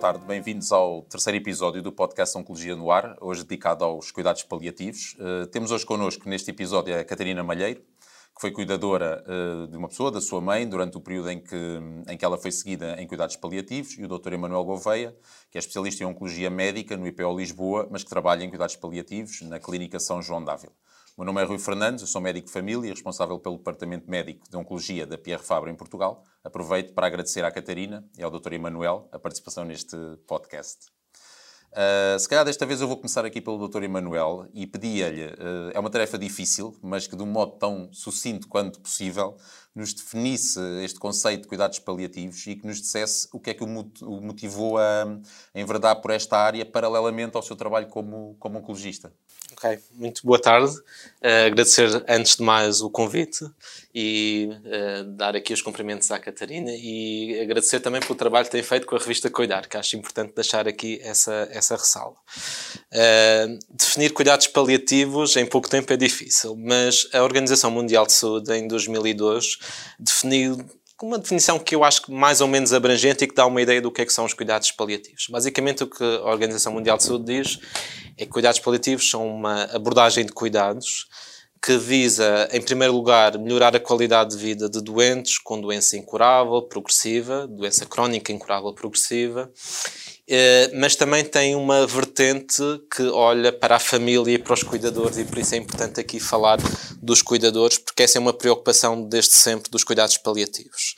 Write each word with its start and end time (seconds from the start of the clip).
tarde. 0.00 0.24
Bem-vindos 0.24 0.72
ao 0.72 1.02
terceiro 1.02 1.36
episódio 1.36 1.82
do 1.82 1.92
podcast 1.92 2.36
Oncologia 2.38 2.74
no 2.74 2.90
Ar, 2.90 3.18
hoje 3.20 3.42
dedicado 3.42 3.84
aos 3.84 4.10
cuidados 4.10 4.42
paliativos. 4.42 5.14
Uh, 5.20 5.46
temos 5.48 5.70
hoje 5.70 5.84
connosco, 5.84 6.26
neste 6.26 6.50
episódio, 6.50 6.98
a 6.98 7.04
Catarina 7.04 7.44
Malheiro, 7.44 7.80
que 7.80 8.40
foi 8.40 8.50
cuidadora 8.50 9.22
uh, 9.26 9.66
de 9.66 9.76
uma 9.76 9.88
pessoa, 9.88 10.10
da 10.10 10.18
sua 10.18 10.40
mãe, 10.40 10.66
durante 10.66 10.96
o 10.96 11.02
período 11.02 11.30
em 11.30 11.38
que, 11.38 11.54
em 12.08 12.16
que 12.16 12.24
ela 12.24 12.38
foi 12.38 12.50
seguida 12.50 12.96
em 12.98 13.06
cuidados 13.06 13.36
paliativos, 13.36 13.98
e 13.98 14.02
o 14.02 14.08
Dr. 14.08 14.32
Emanuel 14.32 14.64
Gouveia, 14.64 15.14
que 15.50 15.58
é 15.58 15.60
especialista 15.60 16.02
em 16.02 16.06
Oncologia 16.06 16.48
Médica 16.48 16.96
no 16.96 17.06
IPO 17.06 17.36
Lisboa, 17.36 17.86
mas 17.90 18.02
que 18.02 18.08
trabalha 18.08 18.42
em 18.42 18.48
cuidados 18.48 18.76
paliativos 18.76 19.42
na 19.42 19.60
Clínica 19.60 20.00
São 20.00 20.22
João 20.22 20.42
Dávila. 20.42 20.72
Meu 21.20 21.26
nome 21.26 21.42
é 21.42 21.44
Rui 21.44 21.58
Fernandes, 21.58 22.00
eu 22.00 22.08
sou 22.08 22.18
médico 22.18 22.46
de 22.46 22.52
família 22.54 22.88
e 22.88 22.90
responsável 22.90 23.38
pelo 23.38 23.58
Departamento 23.58 24.10
Médico 24.10 24.48
de 24.48 24.56
Oncologia 24.56 25.06
da 25.06 25.18
Pierre 25.18 25.42
Fabre 25.42 25.70
em 25.70 25.74
Portugal. 25.74 26.24
Aproveito 26.42 26.94
para 26.94 27.06
agradecer 27.06 27.44
à 27.44 27.50
Catarina 27.50 28.02
e 28.16 28.22
ao 28.22 28.30
Dr. 28.30 28.54
Emanuel 28.54 29.06
a 29.12 29.18
participação 29.18 29.66
neste 29.66 29.94
podcast. 30.26 30.86
Uh, 31.72 32.18
se 32.18 32.26
calhar 32.26 32.42
desta 32.42 32.64
vez 32.64 32.80
eu 32.80 32.88
vou 32.88 32.96
começar 32.96 33.26
aqui 33.26 33.38
pelo 33.38 33.68
Dr. 33.68 33.82
Emanuel 33.82 34.48
e 34.54 34.66
pedi-lhe, 34.66 35.26
uh, 35.26 35.70
é 35.74 35.78
uma 35.78 35.90
tarefa 35.90 36.16
difícil, 36.16 36.74
mas 36.82 37.06
que 37.06 37.14
de 37.14 37.22
um 37.22 37.26
modo 37.26 37.58
tão 37.58 37.92
sucinto 37.92 38.48
quanto 38.48 38.80
possível, 38.80 39.36
nos 39.74 39.92
definisse 39.94 40.58
este 40.82 40.98
conceito 40.98 41.42
de 41.42 41.48
cuidados 41.48 41.78
paliativos 41.78 42.46
e 42.46 42.56
que 42.56 42.66
nos 42.66 42.80
dissesse 42.80 43.28
o 43.32 43.38
que 43.38 43.50
é 43.50 43.54
que 43.54 43.62
o 43.62 44.20
motivou 44.20 44.78
a, 44.78 45.04
a 45.54 45.60
enverdar 45.60 46.00
por 46.00 46.10
esta 46.10 46.36
área 46.36 46.64
paralelamente 46.66 47.36
ao 47.36 47.42
seu 47.42 47.56
trabalho 47.56 47.86
como, 47.86 48.36
como 48.38 48.58
oncologista. 48.58 49.12
Ok, 49.52 49.78
muito 49.94 50.24
boa 50.24 50.40
tarde. 50.40 50.72
Uh, 51.20 51.46
agradecer 51.46 52.04
antes 52.08 52.36
de 52.36 52.42
mais 52.42 52.80
o 52.80 52.88
convite 52.88 53.44
e 53.92 54.48
uh, 54.48 55.04
dar 55.04 55.34
aqui 55.34 55.52
os 55.52 55.60
cumprimentos 55.60 56.10
à 56.12 56.20
Catarina 56.20 56.70
e 56.72 57.40
agradecer 57.40 57.80
também 57.80 58.00
pelo 58.00 58.14
trabalho 58.14 58.44
que 58.44 58.52
tem 58.52 58.62
feito 58.62 58.86
com 58.86 58.94
a 58.94 58.98
revista 58.98 59.28
Cuidar, 59.28 59.68
que 59.68 59.76
acho 59.76 59.96
importante 59.96 60.34
deixar 60.34 60.68
aqui 60.68 61.00
essa, 61.02 61.48
essa 61.50 61.74
ressalva. 61.74 62.16
Uh, 62.92 63.58
definir 63.70 64.12
cuidados 64.12 64.46
paliativos 64.46 65.36
em 65.36 65.44
pouco 65.44 65.68
tempo 65.68 65.92
é 65.92 65.96
difícil, 65.96 66.56
mas 66.56 67.08
a 67.12 67.22
Organização 67.22 67.72
Mundial 67.72 68.06
de 68.06 68.12
Saúde 68.12 68.52
em 68.56 68.68
2002 68.68 69.58
definiu 69.98 70.64
uma 71.02 71.18
definição 71.18 71.58
que 71.58 71.74
eu 71.74 71.82
acho 71.82 72.12
mais 72.12 72.40
ou 72.40 72.48
menos 72.48 72.72
abrangente 72.72 73.24
e 73.24 73.26
que 73.26 73.34
dá 73.34 73.46
uma 73.46 73.62
ideia 73.62 73.80
do 73.80 73.90
que, 73.90 74.02
é 74.02 74.06
que 74.06 74.12
são 74.12 74.24
os 74.24 74.34
cuidados 74.34 74.70
paliativos. 74.70 75.26
Basicamente, 75.30 75.82
o 75.82 75.86
que 75.86 76.04
a 76.04 76.24
Organização 76.26 76.72
Mundial 76.72 76.96
de 76.98 77.04
Saúde 77.04 77.24
diz 77.24 77.58
é 78.18 78.24
que 78.24 78.30
cuidados 78.30 78.60
paliativos 78.60 79.08
são 79.08 79.26
uma 79.26 79.64
abordagem 79.64 80.26
de 80.26 80.32
cuidados 80.32 81.08
que 81.62 81.76
visa, 81.76 82.48
em 82.52 82.60
primeiro 82.60 82.94
lugar, 82.94 83.38
melhorar 83.38 83.76
a 83.76 83.80
qualidade 83.80 84.30
de 84.30 84.36
vida 84.38 84.68
de 84.68 84.80
doentes 84.80 85.36
com 85.38 85.60
doença 85.60 85.96
incurável, 85.96 86.62
progressiva, 86.62 87.46
doença 87.46 87.84
crónica 87.84 88.32
incurável, 88.32 88.72
progressiva, 88.72 89.50
mas 90.74 90.96
também 90.96 91.24
tem 91.24 91.54
uma 91.54 91.86
vertente 91.86 92.62
que 92.94 93.02
olha 93.02 93.52
para 93.52 93.76
a 93.76 93.80
família 93.80 94.34
e 94.34 94.38
para 94.38 94.54
os 94.54 94.62
cuidadores, 94.62 95.18
e 95.18 95.24
por 95.24 95.38
isso 95.38 95.54
é 95.54 95.58
importante 95.58 96.00
aqui 96.00 96.20
falar 96.20 96.58
dos 97.02 97.22
cuidadores, 97.22 97.78
porque 97.78 98.02
essa 98.02 98.18
é 98.18 98.20
uma 98.20 98.32
preocupação 98.32 99.02
desde 99.02 99.34
sempre 99.34 99.70
dos 99.70 99.84
cuidados 99.84 100.16
paliativos. 100.16 100.94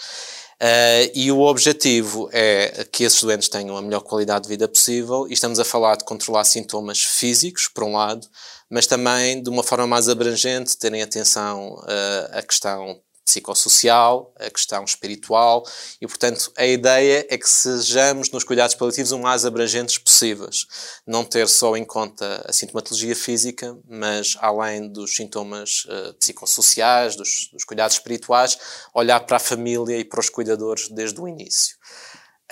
Uh, 0.62 1.10
e 1.12 1.32
o 1.32 1.40
objetivo 1.40 2.28
é 2.32 2.86
que 2.92 3.02
esses 3.02 3.20
doentes 3.20 3.48
tenham 3.48 3.76
a 3.76 3.82
melhor 3.82 4.00
qualidade 4.00 4.44
de 4.44 4.48
vida 4.48 4.68
possível, 4.68 5.26
e 5.28 5.32
estamos 5.32 5.58
a 5.58 5.64
falar 5.64 5.96
de 5.96 6.04
controlar 6.04 6.44
sintomas 6.44 7.02
físicos, 7.02 7.66
por 7.66 7.82
um 7.82 7.96
lado, 7.96 8.26
mas 8.70 8.86
também 8.86 9.42
de 9.42 9.50
uma 9.50 9.64
forma 9.64 9.88
mais 9.88 10.08
abrangente, 10.08 10.78
terem 10.78 11.02
atenção 11.02 11.74
uh, 11.74 12.38
à 12.38 12.42
questão 12.42 13.00
psicossocial, 13.24 14.32
a 14.38 14.50
questão 14.50 14.84
espiritual 14.84 15.64
e, 16.00 16.06
portanto, 16.06 16.52
a 16.56 16.66
ideia 16.66 17.26
é 17.30 17.38
que 17.38 17.48
sejamos 17.48 18.30
nos 18.30 18.44
cuidados 18.44 18.74
paliativos 18.74 19.12
o 19.12 19.18
mais 19.18 19.44
abrangentes 19.44 19.98
possíveis. 19.98 20.66
Não 21.06 21.24
ter 21.24 21.48
só 21.48 21.76
em 21.76 21.84
conta 21.84 22.44
a 22.46 22.52
sintomatologia 22.52 23.14
física, 23.14 23.76
mas 23.88 24.36
além 24.40 24.88
dos 24.88 25.14
sintomas 25.14 25.84
uh, 25.86 26.14
psicossociais, 26.14 27.16
dos, 27.16 27.48
dos, 27.52 27.64
cuidados 27.64 27.96
espirituais, 27.96 28.58
olhar 28.94 29.20
para 29.20 29.36
a 29.36 29.40
família 29.40 29.98
e 29.98 30.04
para 30.04 30.20
os 30.20 30.28
cuidadores 30.28 30.88
desde 30.88 31.20
o 31.20 31.28
início. 31.28 31.76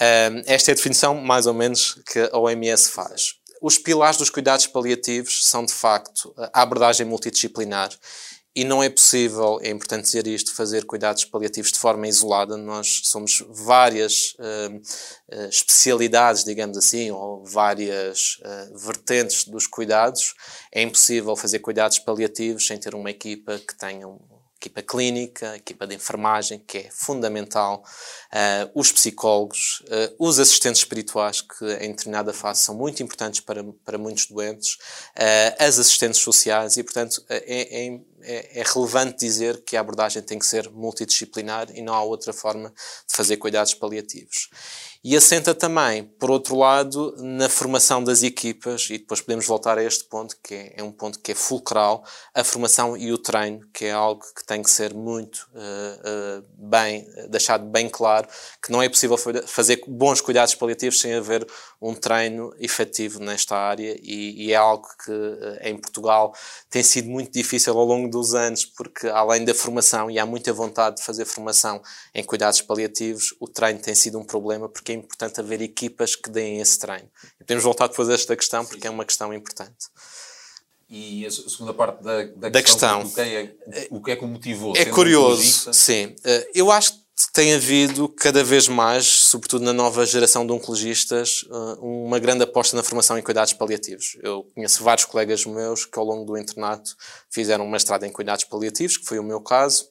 Uh, 0.01 0.43
esta 0.47 0.71
é 0.71 0.73
a 0.73 0.77
definição, 0.77 1.15
mais 1.15 1.47
ou 1.47 1.55
menos, 1.55 2.01
que 2.11 2.21
a 2.33 2.39
OMS 2.39 2.91
faz. 2.91 3.35
Os 3.61 3.77
pilares 3.77 4.17
dos 4.17 4.31
cuidados 4.31 4.67
paliativos 4.67 5.47
são, 5.47 5.67
de 5.67 5.73
facto, 5.73 6.33
a 6.55 6.63
abordagem 6.63 7.05
multidisciplinar 7.05 7.91
e 8.55 8.65
não 8.65 8.83
é 8.83 8.91
possível, 8.91 9.61
é 9.63 9.71
importante 9.71 10.05
dizer 10.05 10.27
isto, 10.27 10.55
fazer 10.55 10.85
cuidados 10.85 11.25
paliativos 11.25 11.71
de 11.71 11.79
forma 11.79 12.09
isolada. 12.09 12.57
Nós 12.57 13.03
somos 13.05 13.45
várias 13.49 14.35
uh, 14.41 15.49
especialidades, 15.49 16.43
digamos 16.43 16.77
assim, 16.77 17.13
ou 17.13 17.45
várias 17.45 18.39
uh, 18.41 18.79
vertentes 18.79 19.45
dos 19.45 19.69
cuidados. 19.69 20.35
É 20.73 20.83
impossível 20.83 21.37
fazer 21.37 21.61
cuidados 21.61 22.01
paliativos 22.01 22.67
sem 22.67 22.77
ter 22.77 22.95
uma 22.95 23.11
equipa 23.11 23.57
que 23.59 23.77
tenha 23.77 24.07
equipa 24.61 24.83
clínica, 24.83 25.57
equipa 25.57 25.87
de 25.87 25.95
enfermagem, 25.95 26.59
que 26.59 26.79
é 26.79 26.91
fundamental, 26.91 27.83
uh, 28.31 28.71
os 28.75 28.93
psicólogos, 28.93 29.83
uh, 29.87 30.15
os 30.19 30.39
assistentes 30.39 30.83
espirituais, 30.83 31.41
que 31.41 31.65
em 31.81 31.93
determinada 31.93 32.31
fase 32.35 32.61
são 32.61 32.75
muito 32.75 33.03
importantes 33.03 33.41
para, 33.41 33.65
para 33.85 33.97
muitos 33.97 34.27
doentes, 34.27 34.75
uh, 34.75 35.57
as 35.59 35.79
assistentes 35.79 36.21
sociais, 36.21 36.77
e 36.77 36.83
portanto 36.83 37.25
é, 37.31 37.37
é, 37.37 38.01
é, 38.23 38.61
é, 38.61 38.63
relevante 38.63 39.19
dizer 39.19 39.63
que 39.65 39.79
a 39.79 39.81
abordagem 39.81 40.23
tem 40.23 40.39
que 40.39 40.45
ser 40.45 40.71
multidisciplinar 40.71 41.69
e 41.75 41.81
não 41.81 41.95
há 41.95 42.03
outra 42.03 42.35
forma 42.35 42.69
de 43.09 43.17
fazer 43.17 43.39
cuidados 43.39 43.73
paliativos. 43.73 44.51
E 45.03 45.17
assenta 45.17 45.55
também, 45.55 46.05
por 46.05 46.31
outro 46.31 46.55
lado, 46.55 47.15
na 47.17 47.49
formação 47.49 48.05
das 48.05 48.23
equipas, 48.23 48.91
e 48.91 48.99
depois 48.99 49.23
podemos 49.23 49.47
voltar 49.47 49.79
a 49.79 49.83
este 49.83 50.05
ponto, 50.05 50.37
que 50.43 50.55
é, 50.55 50.75
é 50.77 50.83
um 50.83 50.93
ponto 50.93 51.19
que 51.21 51.33
é 51.33 51.35
fulcral, 51.35 52.05
a 52.35 52.45
formação 52.45 52.95
e 52.95 53.11
o 53.11 53.17
treino, 53.17 53.67
que 53.73 53.87
é 53.87 53.93
algo 53.93 54.23
que 54.37 54.45
tem 54.45 54.63
que 54.63 54.71
ser 54.71 54.93
muito 54.93 55.49
uh, 55.55 56.41
uh, 56.41 56.45
bem, 56.55 57.09
deixado 57.31 57.65
bem 57.65 57.89
claro, 57.89 58.29
que 58.63 58.71
não 58.71 58.83
é 58.83 58.91
possível 58.91 59.17
fazer 59.47 59.81
bons 59.89 60.21
cuidados 60.21 60.55
paliativos 60.55 61.01
sem 61.01 61.15
haver 61.15 61.47
um 61.81 61.95
treino 61.95 62.55
efetivo 62.59 63.21
nesta 63.21 63.57
área, 63.57 63.99
e, 64.03 64.49
e 64.49 64.53
é 64.53 64.57
algo 64.57 64.87
que 65.03 65.11
uh, 65.11 65.59
em 65.63 65.79
Portugal 65.79 66.35
tem 66.69 66.83
sido 66.83 67.09
muito 67.09 67.33
difícil 67.33 67.73
ao 67.79 67.87
longo 67.87 68.11
dos 68.11 68.35
anos, 68.35 68.67
porque 68.67 69.09
além 69.09 69.47
da 69.47 69.55
formação, 69.55 70.11
e 70.11 70.19
há 70.19 70.27
muita 70.27 70.53
vontade 70.53 70.97
de 70.97 71.03
fazer 71.03 71.25
formação 71.25 71.81
em 72.15 72.23
cuidados 72.23 72.61
paliativos, 72.61 73.35
o 73.41 73.49
treino 73.49 73.79
tem 73.79 73.95
sido 73.95 74.19
um 74.19 74.25
problema, 74.25 74.69
porque 74.69 74.90
que 74.91 74.93
é 74.93 74.95
importante 74.95 75.41
haver 75.41 75.63
equipas 75.63 76.17
que 76.17 76.29
deem 76.29 76.61
esse 76.61 76.79
treino. 76.79 77.09
E 77.41 77.45
podemos 77.45 77.63
voltar 77.63 77.87
depois 77.87 78.09
a 78.09 78.15
esta 78.15 78.37
questão, 78.37 78.65
porque 78.65 78.87
é 78.87 78.91
uma 78.91 79.05
questão 79.05 79.33
importante. 79.33 79.87
E 80.89 81.25
a 81.25 81.31
segunda 81.31 81.73
parte 81.73 82.03
da, 82.03 82.25
da, 82.25 82.49
da 82.49 82.63
questão, 82.63 83.03
questão. 83.03 83.23
O, 83.23 83.25
que 83.25 83.31
é, 83.31 83.89
o 83.91 84.03
que 84.03 84.11
é 84.11 84.21
motivou? 84.27 84.77
É 84.77 84.85
curioso, 84.87 85.73
sim. 85.73 86.17
Eh, 86.25 86.51
eu 86.53 86.73
acho 86.73 86.95
que 86.95 87.33
tem 87.33 87.55
havido 87.55 88.09
cada 88.09 88.43
vez 88.43 88.67
mais, 88.67 89.07
sobretudo 89.07 89.65
na 89.65 89.73
nova 89.73 90.05
geração 90.05 90.45
de 90.45 90.53
oncologistas, 90.53 91.45
eh, 91.49 91.79
uma 91.81 92.19
grande 92.19 92.43
aposta 92.43 92.77
na 92.77 92.83
formação 92.83 93.17
em 93.17 93.23
cuidados 93.23 93.53
paliativos. 93.53 94.19
Eu 94.21 94.43
conheço 94.53 94.83
vários 94.83 95.05
colegas 95.05 95.47
meus 95.47 95.85
que 95.85 95.97
ao 95.97 96.05
longo 96.05 96.25
do 96.25 96.37
internato 96.37 96.97
fizeram 97.31 97.65
um 97.65 97.71
mestrado 97.71 98.03
em 98.03 98.11
cuidados 98.11 98.45
paliativos, 98.45 98.97
que 98.97 99.07
foi 99.07 99.21
o 99.21 99.23
meu 99.23 99.41
caso, 99.41 99.89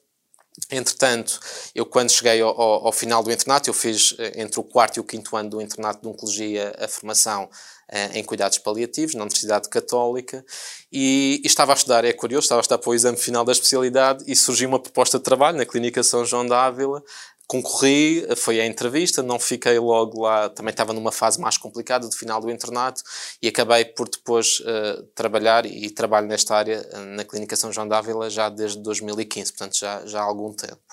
Entretanto, 0.70 1.40
eu 1.74 1.86
quando 1.86 2.10
cheguei 2.10 2.40
ao, 2.40 2.48
ao, 2.48 2.86
ao, 2.86 2.92
final 2.92 3.22
do 3.22 3.32
internato, 3.32 3.70
eu 3.70 3.74
fiz 3.74 4.14
eh, 4.18 4.42
entre 4.42 4.60
o 4.60 4.62
quarto 4.62 4.98
e 4.98 5.00
o 5.00 5.04
quinto 5.04 5.36
ano 5.36 5.50
do 5.50 5.60
internato 5.60 6.02
de 6.02 6.08
Oncologia 6.08 6.74
a 6.78 6.86
formação 6.86 7.48
eh, 7.88 8.18
em 8.18 8.24
cuidados 8.24 8.58
paliativos 8.58 9.14
na 9.14 9.22
Universidade 9.22 9.68
Católica 9.68 10.44
e, 10.92 11.40
e, 11.42 11.46
estava 11.46 11.72
a 11.72 11.74
estudar, 11.74 12.04
é 12.04 12.12
curioso, 12.12 12.44
estava 12.44 12.60
a 12.60 12.62
estudar 12.62 12.78
para 12.78 12.90
o 12.90 12.94
exame 12.94 13.16
final 13.16 13.44
da 13.44 13.52
especialidade 13.52 14.24
e 14.26 14.36
surgiu 14.36 14.68
uma 14.68 14.78
proposta 14.78 15.18
de 15.18 15.24
trabalho 15.24 15.56
na 15.56 15.66
Clínica 15.66 16.02
São 16.02 16.24
João 16.24 16.46
da 16.46 16.66
Ávila 16.66 17.02
concorri, 17.50 18.24
foi 18.36 18.60
a 18.60 18.64
entrevista, 18.64 19.24
não 19.24 19.36
fiquei 19.36 19.76
logo 19.76 20.22
lá, 20.22 20.48
também 20.48 20.70
estava 20.70 20.92
numa 20.92 21.10
fase 21.10 21.40
mais 21.40 21.58
complicada 21.58 22.08
do 22.08 22.14
final 22.14 22.40
do 22.40 22.48
internato 22.48 23.02
e 23.42 23.48
acabei 23.48 23.84
por 23.84 24.08
depois 24.08 24.60
uh, 24.60 25.02
trabalhar 25.16 25.66
e 25.66 25.90
trabalho 25.90 26.28
nesta 26.28 26.54
área 26.54 26.88
uh, 26.94 26.98
na 27.16 27.24
Clínica 27.24 27.56
São 27.56 27.72
João 27.72 27.88
d'Ávila 27.88 28.30
já 28.30 28.48
desde 28.48 28.80
2015, 28.80 29.52
portanto 29.52 29.76
já, 29.76 30.06
já 30.06 30.20
há 30.20 30.22
algum 30.22 30.52
tempo. 30.52 30.89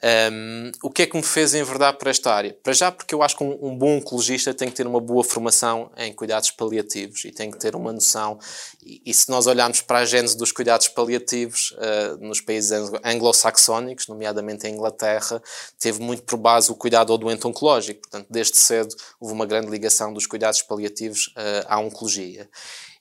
Um, 0.00 0.70
o 0.80 0.90
que 0.90 1.02
é 1.02 1.06
que 1.06 1.16
me 1.16 1.22
fez 1.24 1.54
enverdar 1.54 1.96
para 1.98 2.10
esta 2.10 2.32
área? 2.32 2.56
Para 2.62 2.72
já, 2.72 2.92
porque 2.92 3.12
eu 3.12 3.20
acho 3.20 3.36
que 3.36 3.42
um, 3.42 3.58
um, 3.60 3.76
bom 3.76 3.96
oncologista 3.96 4.54
tem 4.54 4.68
que 4.68 4.76
ter 4.76 4.86
uma 4.86 5.00
boa 5.00 5.24
formação 5.24 5.90
em 5.96 6.12
cuidados 6.12 6.52
paliativos 6.52 7.24
e 7.24 7.32
tem 7.32 7.50
que 7.50 7.58
ter 7.58 7.74
uma 7.74 7.92
noção. 7.92 8.38
E, 8.80 9.02
e 9.04 9.12
se 9.12 9.28
nós 9.28 9.48
olharmos 9.48 9.80
para 9.80 9.98
a 9.98 10.04
gênese 10.04 10.36
dos 10.36 10.52
cuidados 10.52 10.86
paliativos 10.86 11.72
uh, 11.72 12.24
nos 12.24 12.40
países 12.40 12.70
anglo-saxónicos, 13.04 14.06
nomeadamente 14.06 14.68
em 14.68 14.74
Inglaterra, 14.74 15.42
teve 15.80 16.00
muito 16.00 16.22
por 16.22 16.36
base 16.36 16.70
o 16.70 16.76
cuidado 16.76 17.12
ao 17.12 17.18
doente 17.18 17.44
oncológico. 17.46 18.02
Portanto, 18.02 18.28
desde 18.30 18.56
cedo 18.56 18.94
houve 19.18 19.34
uma 19.34 19.46
grande 19.46 19.68
ligação 19.68 20.12
dos 20.12 20.26
cuidados 20.26 20.62
paliativos 20.62 21.28
uh, 21.28 21.66
à 21.66 21.80
oncologia. 21.80 22.48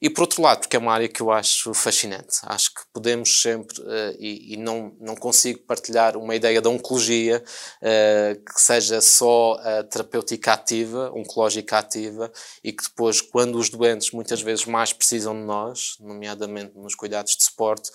E 0.02 0.10
por 0.10 0.22
outro 0.22 0.42
lado, 0.42 0.60
porque 0.60 0.76
é 0.76 0.80
uma 0.80 0.94
área 0.94 1.08
que 1.08 1.22
eu 1.22 1.32
acho 1.32 1.74
fascinante. 1.74 2.38
Acho 2.44 2.74
que 2.74 2.82
podemos 2.94 3.42
sempre, 3.42 3.80
uh, 3.82 4.16
e, 4.20 4.54
e, 4.54 4.58
não, 4.58 4.96
não 5.00 5.16
consigo 5.16 5.60
partilhar 5.60 6.16
uma 6.16 6.36
ideia 6.36 6.62
da 6.62 6.70
oncologia 6.70 7.44
uh, 7.82 8.44
que 8.44 8.62
seja 8.62 9.02
só 9.02 9.60
a 9.60 9.84
terapêutica 9.84 10.54
ativa, 10.54 11.12
oncológica 11.14 11.80
ativa, 11.80 12.32
e 12.64 12.72
que 12.72 12.84
depois, 12.84 13.22
quando 13.22 13.58
os 13.58 13.70
doentes 13.70 14.12
muitas 14.12 14.42
vezes 14.42 14.66
mais 14.66 14.94
precisam 14.94 15.34
de 15.34 15.46
nós, 15.46 15.98
nomeadamente 16.00 16.78
nos 16.78 16.96
cuidados 16.96 17.36
de 17.36 17.44
suporte, 17.44 17.90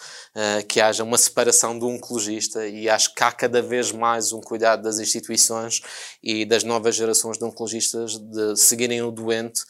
que 0.69 0.81
haja 0.81 1.05
uma 1.05 1.19
separação 1.19 1.79
do 1.79 1.89
oncologista, 1.89 2.67
e 2.67 2.89
acho 2.89 3.15
que 3.15 3.23
há 3.23 3.31
cada 3.31 3.63
vez 3.63 3.93
mais 3.93 4.33
um 4.33 4.41
cuidado 4.41 4.83
das 4.83 4.99
instituições 4.99 5.81
e 6.23 6.45
das 6.45 6.65
novas 6.65 6.95
gerações 6.95 7.39
de 7.39 7.45
oncologistas 7.45 8.19
de 8.19 8.57
seguirem 8.57 9.03
o 9.03 9.11
doente 9.11 9.63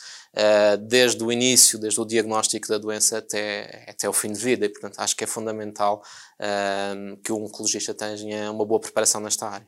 desde 0.81 1.23
o 1.23 1.31
início, 1.31 1.79
desde 1.79 2.01
o 2.01 2.05
diagnóstico 2.05 2.69
da 2.69 2.79
doença 2.79 3.19
até, 3.19 3.85
até 3.89 4.09
o 4.09 4.13
fim 4.13 4.33
de 4.33 4.39
vida. 4.39 4.67
E, 4.67 4.69
portanto, 4.69 4.99
acho 4.99 5.15
que 5.15 5.25
é 5.25 5.27
fundamental 5.27 6.03
uh, 6.41 7.17
que 7.19 7.33
o 7.33 7.45
oncologista 7.45 7.93
tenha 7.93 8.51
uma 8.51 8.65
boa 8.65 8.81
preparação 8.81 9.21
nesta 9.21 9.47
área. 9.47 9.67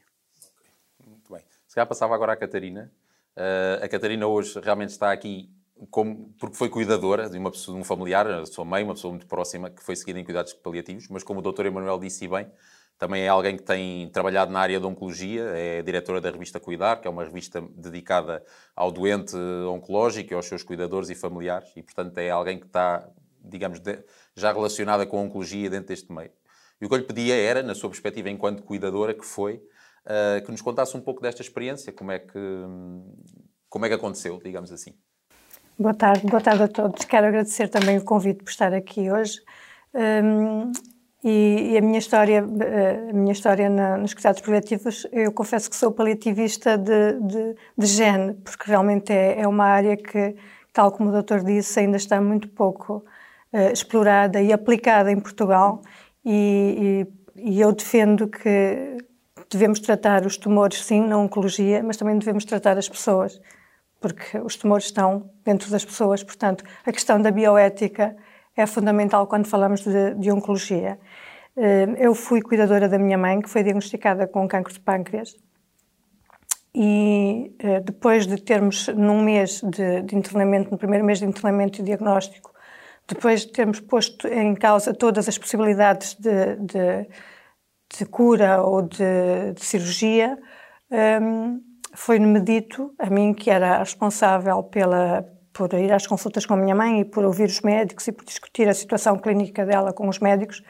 Muito 1.06 1.32
bem. 1.32 1.43
Se 1.69 1.75
calhar 1.75 1.87
passava 1.87 2.14
agora 2.14 2.32
à 2.32 2.37
Catarina. 2.37 2.90
Uh, 3.37 3.84
a 3.84 3.88
Catarina 3.88 4.26
hoje 4.26 4.58
realmente 4.61 4.90
está 4.90 5.12
aqui 5.12 5.50
como, 5.90 6.32
porque 6.38 6.56
foi 6.56 6.69
cuidadora 6.69 7.28
de 7.28 7.37
uma 7.37 7.50
pessoa, 7.50 7.75
de 7.75 7.81
um 7.81 7.84
familiar, 7.84 8.26
a 8.26 8.46
sua 8.46 8.64
mãe, 8.64 8.84
uma 8.84 8.94
pessoa 8.94 9.12
muito 9.12 9.26
próxima, 9.26 9.70
que 9.70 9.82
foi 9.82 9.96
seguida 9.96 10.19
em 10.19 10.25
cuidados 10.25 10.52
paliativos, 10.52 11.08
mas 11.08 11.22
como 11.22 11.40
o 11.40 11.52
Dr. 11.52 11.67
Emanuel 11.67 11.99
disse 11.99 12.26
bem, 12.28 12.50
também 12.99 13.23
é 13.23 13.29
alguém 13.29 13.56
que 13.56 13.62
tem 13.62 14.08
trabalhado 14.11 14.52
na 14.52 14.61
área 14.61 14.79
da 14.79 14.87
oncologia, 14.87 15.43
é 15.55 15.82
diretora 15.82 16.20
da 16.20 16.31
revista 16.31 16.61
Cuidar, 16.61 16.96
que 17.00 17.08
é 17.08 17.11
uma 17.11 17.25
revista 17.25 17.61
dedicada 17.76 18.44
ao 18.75 18.91
doente 18.93 19.37
oncológico 19.69 20.32
e 20.32 20.37
aos 20.37 20.46
seus 20.46 20.62
cuidadores 20.62 21.11
e 21.11 21.14
familiares, 21.14 21.69
e 21.76 21.82
portanto 21.82 22.17
é 22.19 22.31
alguém 22.31 22.58
que 22.58 22.67
está, 22.67 23.08
digamos, 23.43 23.81
já 24.37 24.52
relacionada 24.52 25.05
com 25.06 25.19
a 25.19 25.23
oncologia 25.23 25.69
dentro 25.69 25.88
deste 25.88 26.12
meio. 26.12 26.31
E 26.81 26.87
o 26.87 26.88
que 26.88 26.94
eu 26.94 26.99
lhe 26.99 27.05
pedia 27.05 27.35
era, 27.35 27.62
na 27.62 27.75
sua 27.75 27.91
perspectiva 27.91 28.31
enquanto 28.31 28.62
cuidadora 28.62 29.14
que 29.14 29.25
foi, 29.25 29.55
uh, 30.06 30.44
que 30.44 30.50
nos 30.50 30.62
contasse 30.62 30.96
um 30.96 31.00
pouco 31.00 31.20
desta 31.20 31.43
experiência, 31.43 31.93
como 31.93 32.12
é 32.12 32.19
que, 32.19 32.38
como 33.69 33.85
é 33.85 33.88
que 33.88 33.94
aconteceu, 33.94 34.41
digamos 34.43 34.73
assim. 34.73 34.94
Boa 35.79 35.94
tarde, 35.94 36.26
boa 36.26 36.41
tarde 36.41 36.62
a 36.62 36.69
todos. 36.69 37.05
Quero 37.05 37.26
agradecer 37.26 37.69
também 37.69 37.99
o 37.99 38.05
convite 38.05 38.44
por 38.44 38.50
estar 38.50 38.73
aqui 38.73 39.11
hoje. 39.11 39.41
Um, 39.93 40.70
e, 41.25 41.73
e, 41.73 41.79
a 41.79 41.81
minha 41.81 41.99
história, 41.99 42.44
eh, 42.61 43.09
a 43.09 43.12
minha 43.15 43.32
história 43.32 43.71
na, 43.71 43.97
nos 43.97 44.12
cuidados 44.12 44.43
paliativos, 44.43 45.06
eu 45.11 45.32
confesso 45.32 45.71
que 45.71 45.76
sou 45.76 45.91
paliativista 45.91 46.76
de, 46.76 47.19
de, 47.21 47.56
de 47.79 47.87
gene, 47.87 48.35
porque 48.35 48.65
realmente 48.71 49.11
é, 49.11 49.41
é, 49.41 49.49
uma 49.49 49.65
área 49.65 49.97
que, 49.97 50.37
tal 50.71 50.93
como 50.93 51.09
o 51.09 51.12
doutor 51.12 51.43
disse, 51.43 51.81
ainda 51.81 51.97
está 51.97 52.21
muito 52.21 52.47
pouco 52.49 53.03
uh, 53.55 53.73
explorada 53.73 54.43
e 54.43 54.53
aplicada 54.53 55.11
em 55.11 55.19
Portugal. 55.19 55.81
E, 56.23 57.06
e, 57.35 57.53
e, 57.55 57.61
eu 57.61 57.73
defendo 57.73 58.29
que 58.29 58.99
devemos 59.49 59.81
tratar 59.81 60.27
os 60.27 60.37
tumores, 60.37 60.85
sim, 60.85 61.00
na 61.06 61.17
oncologia, 61.17 61.82
mas 61.82 61.97
também 61.97 62.19
devemos 62.19 62.44
tratar 62.44 62.77
as 62.77 62.88
pessoas, 62.88 63.41
porque 63.99 64.38
os 64.41 64.56
tumores 64.56 64.87
estão 64.87 65.31
dentro 65.43 65.70
das 65.70 65.87
pessoas. 65.87 66.23
Portanto, 66.23 66.65
a 66.85 66.93
questão 66.93 67.19
da 67.19 67.31
bioética 67.31 68.15
é 68.56 68.67
fundamental 68.67 69.27
quando 69.27 69.47
falamos 69.47 69.81
de, 69.81 70.15
de 70.15 70.31
oncologia. 70.31 70.99
Eh, 71.56 71.87
eu 71.99 72.15
fui 72.15 72.43
cuidadora 72.43 72.89
da 72.89 72.99
minha 72.99 73.17
mãe, 73.17 73.41
que 73.41 73.49
foi 73.49 73.62
diagnosticada 73.62 74.27
com 74.27 74.47
cancro 74.49 74.73
de 74.73 74.81
pâncreas, 74.81 75.37
e 76.75 77.55
eh, 77.61 77.81
depois 77.81 78.27
de 78.27 78.37
termos, 78.41 78.89
num 78.89 79.23
mês 79.23 79.61
de, 79.62 80.03
de 80.03 80.17
internamento, 80.17 80.71
no 80.71 80.79
primeiro 80.79 81.05
mês 81.05 81.21
de 81.21 81.27
internamento 81.27 81.81
e 81.81 81.85
diagnóstico, 81.85 82.53
depois 83.06 83.43
de 83.43 83.53
termos 83.53 83.81
posto 83.81 84.27
em 84.27 84.55
causa 84.55 84.93
todas 84.93 85.29
as 85.29 85.39
possibilidades 85.39 86.15
de, 86.15 86.56
de, 86.56 87.09
de 87.99 88.06
cura 88.06 88.62
ou 88.62 88.83
de, 88.83 89.53
de 89.55 89.65
cirurgia, 89.65 90.39
um, 90.91 90.97
ehm, 90.97 91.61
foi-me 91.95 92.41
dito, 92.41 92.93
a 92.99 93.09
mim 93.09 93.33
que 93.35 93.51
era 93.51 93.79
responsável 93.79 94.62
pela, 94.65 95.25
por 95.53 95.73
ir 95.75 95.93
às 95.93 96.06
consultas 96.06 96.45
com 96.45 96.55
a 96.55 96.56
minha 96.56 96.75
mãe 96.75 97.01
e 97.01 97.05
por 97.05 97.25
ouvir 97.25 97.45
os 97.47 97.61
médicos 97.61 98.09
e 98.09 98.12
por 98.12 98.25
discutir 98.25 98.69
a 98.69 98.75
situação 98.75 99.17
clínica 99.19 99.65
dela 99.65 99.93
com 99.93 100.09
os 100.09 100.19
médicos, 100.19 100.62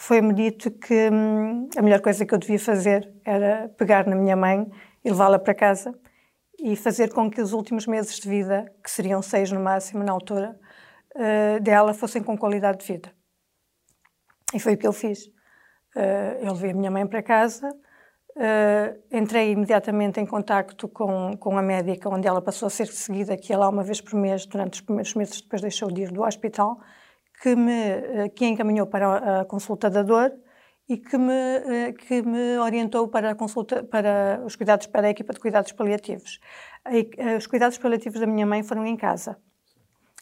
foi-me 0.00 0.32
dito 0.32 0.70
que 0.70 1.10
hum, 1.10 1.68
a 1.76 1.82
melhor 1.82 2.00
coisa 2.00 2.24
que 2.24 2.32
eu 2.32 2.38
devia 2.38 2.58
fazer 2.58 3.12
era 3.24 3.68
pegar 3.76 4.06
na 4.06 4.14
minha 4.14 4.36
mãe 4.36 4.64
e 5.04 5.10
levá-la 5.10 5.40
para 5.40 5.52
casa 5.52 5.92
e 6.56 6.76
fazer 6.76 7.12
com 7.12 7.28
que 7.28 7.40
os 7.40 7.52
últimos 7.52 7.84
meses 7.84 8.16
de 8.20 8.28
vida, 8.28 8.72
que 8.82 8.88
seriam 8.88 9.20
seis 9.20 9.50
no 9.50 9.58
máximo 9.58 10.04
na 10.04 10.12
altura, 10.12 10.56
uh, 11.16 11.60
dela 11.60 11.92
fossem 11.92 12.22
com 12.22 12.38
qualidade 12.38 12.78
de 12.78 12.92
vida. 12.92 13.12
E 14.54 14.60
foi 14.60 14.74
o 14.74 14.78
que 14.78 14.86
eu 14.86 14.92
fiz. 14.92 15.26
Uh, 15.96 16.42
eu 16.42 16.52
levei 16.52 16.70
a 16.70 16.74
minha 16.74 16.90
mãe 16.92 17.04
para 17.04 17.20
casa, 17.20 17.68
Uh, 18.36 18.94
entrei 19.10 19.50
imediatamente 19.50 20.20
em 20.20 20.24
contacto 20.24 20.86
com, 20.86 21.36
com 21.38 21.58
a 21.58 21.62
médica, 21.62 22.08
onde 22.08 22.28
ela 22.28 22.40
passou 22.40 22.68
a 22.68 22.70
ser 22.70 22.86
seguida, 22.86 23.36
que 23.36 23.52
ia 23.52 23.58
lá 23.58 23.68
uma 23.68 23.82
vez 23.82 24.00
por 24.00 24.14
mês, 24.14 24.46
durante 24.46 24.74
os 24.74 24.80
primeiros 24.80 25.12
meses, 25.14 25.40
depois 25.40 25.60
deixou 25.60 25.90
de 25.90 26.02
ir 26.02 26.12
do 26.12 26.22
hospital, 26.22 26.78
que 27.40 27.54
me 27.54 27.94
uh, 27.96 28.30
que 28.34 28.46
encaminhou 28.46 28.86
para 28.86 29.40
a 29.40 29.44
consulta 29.44 29.88
da 29.88 30.02
dor 30.02 30.32
e 30.88 30.96
que 30.96 31.18
me, 31.18 31.32
uh, 31.32 31.94
que 31.94 32.22
me 32.22 32.58
orientou 32.58 33.08
para 33.08 33.30
a 33.30 33.34
consulta, 33.34 33.84
para 33.84 34.40
os 34.44 34.56
cuidados, 34.56 34.86
para 34.86 35.06
a 35.06 35.10
equipa 35.10 35.32
de 35.32 35.40
cuidados 35.40 35.72
paliativos. 35.72 36.40
os 37.36 37.46
cuidados 37.46 37.78
paliativos 37.78 38.20
da 38.20 38.26
minha 38.26 38.46
mãe 38.46 38.62
foram 38.62 38.86
em 38.86 38.96
casa. 38.96 39.36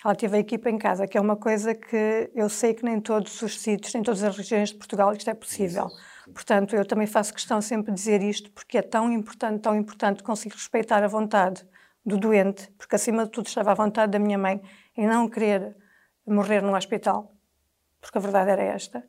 Ela 0.04 0.14
teve 0.14 0.36
a 0.36 0.40
equipa 0.40 0.70
em 0.70 0.78
casa, 0.78 1.06
que 1.06 1.16
é 1.16 1.20
uma 1.20 1.36
coisa 1.36 1.74
que 1.74 2.30
eu 2.34 2.48
sei 2.48 2.74
que 2.74 2.84
nem 2.84 3.00
todos 3.00 3.40
os 3.42 3.60
sítios, 3.60 3.94
nem 3.94 4.02
todas 4.02 4.22
as 4.22 4.36
regiões 4.36 4.68
de 4.68 4.76
Portugal 4.76 5.12
isto 5.12 5.28
é 5.28 5.34
possível. 5.34 5.88
Portanto, 6.32 6.76
eu 6.76 6.84
também 6.84 7.06
faço 7.06 7.32
questão 7.32 7.60
sempre 7.60 7.92
de 7.92 7.98
dizer 7.98 8.22
isto, 8.22 8.50
porque 8.52 8.78
é 8.78 8.82
tão 8.82 9.10
importante, 9.12 9.60
tão 9.60 9.74
importante 9.74 10.22
conseguir 10.22 10.54
respeitar 10.54 11.02
a 11.02 11.08
vontade 11.08 11.66
do 12.04 12.16
doente, 12.16 12.70
porque 12.78 12.94
acima 12.94 13.24
de 13.24 13.30
tudo 13.30 13.46
estava 13.46 13.72
a 13.72 13.74
vontade 13.74 14.12
da 14.12 14.18
minha 14.18 14.38
mãe 14.38 14.60
em 14.96 15.06
não 15.06 15.28
querer 15.28 15.76
morrer 16.26 16.62
no 16.62 16.74
hospital, 16.74 17.32
porque 18.00 18.18
a 18.18 18.20
verdade 18.20 18.50
era 18.50 18.62
esta. 18.62 19.04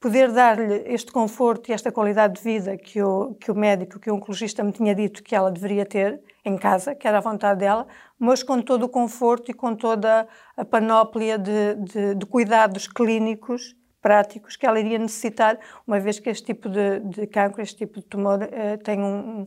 Poder 0.00 0.32
dar-lhe 0.32 0.82
este 0.86 1.12
conforto 1.12 1.70
e 1.70 1.72
esta 1.72 1.92
qualidade 1.92 2.34
de 2.34 2.42
vida 2.42 2.76
que 2.76 3.00
o, 3.00 3.34
que 3.34 3.50
o 3.50 3.54
médico, 3.54 4.00
que 4.00 4.10
o 4.10 4.16
oncologista 4.16 4.64
me 4.64 4.72
tinha 4.72 4.94
dito 4.94 5.22
que 5.22 5.34
ela 5.34 5.50
deveria 5.50 5.86
ter 5.86 6.20
em 6.44 6.56
casa, 6.56 6.94
que 6.94 7.06
era 7.06 7.18
a 7.18 7.20
vontade 7.20 7.60
dela, 7.60 7.86
mas 8.18 8.42
com 8.42 8.60
todo 8.60 8.84
o 8.84 8.88
conforto 8.88 9.50
e 9.50 9.54
com 9.54 9.76
toda 9.76 10.26
a 10.56 10.64
panóplia 10.64 11.38
de, 11.38 11.76
de, 11.76 12.14
de 12.16 12.26
cuidados 12.26 12.88
clínicos 12.88 13.76
práticos 14.02 14.56
que 14.56 14.66
ela 14.66 14.80
iria 14.80 14.98
necessitar, 14.98 15.58
uma 15.86 16.00
vez 16.00 16.18
que 16.18 16.28
este 16.28 16.46
tipo 16.46 16.68
de, 16.68 16.98
de 17.00 17.26
cancro, 17.28 17.62
este 17.62 17.76
tipo 17.76 18.00
de 18.00 18.06
tumor, 18.06 18.42
eh, 18.42 18.76
tem 18.78 19.00
um, 19.00 19.44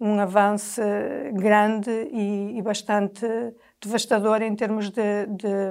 um 0.00 0.18
avanço 0.18 0.80
grande 1.34 1.90
e, 2.10 2.58
e, 2.58 2.62
bastante 2.62 3.26
devastador 3.80 4.40
em 4.42 4.56
termos 4.56 4.90
de, 4.90 5.26
de, 5.26 5.70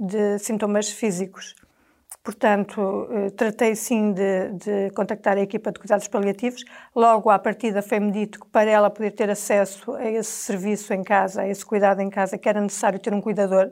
de 0.00 0.38
sintomas 0.38 0.88
físicos. 0.88 1.54
Portanto, 2.22 3.08
eh, 3.10 3.30
tratei 3.30 3.74
sim 3.74 4.12
de, 4.12 4.52
de, 4.52 4.90
contactar 4.90 5.38
a 5.38 5.40
equipa 5.40 5.72
de 5.72 5.78
cuidados 5.78 6.06
paliativos. 6.08 6.64
Logo 6.94 7.30
à 7.30 7.38
partida 7.38 7.82
foi-me 7.82 8.10
dito 8.10 8.40
que 8.40 8.48
para 8.48 8.70
ela 8.70 8.90
poder 8.90 9.12
ter 9.12 9.30
acesso 9.30 9.94
a 9.94 10.10
esse 10.10 10.30
serviço 10.30 10.92
em 10.92 11.02
casa, 11.02 11.42
a 11.42 11.48
esse 11.48 11.64
cuidado 11.64 12.00
em 12.00 12.10
casa, 12.10 12.36
que 12.36 12.48
era 12.48 12.60
necessário 12.60 12.98
ter 12.98 13.14
um 13.14 13.20
cuidador, 13.20 13.70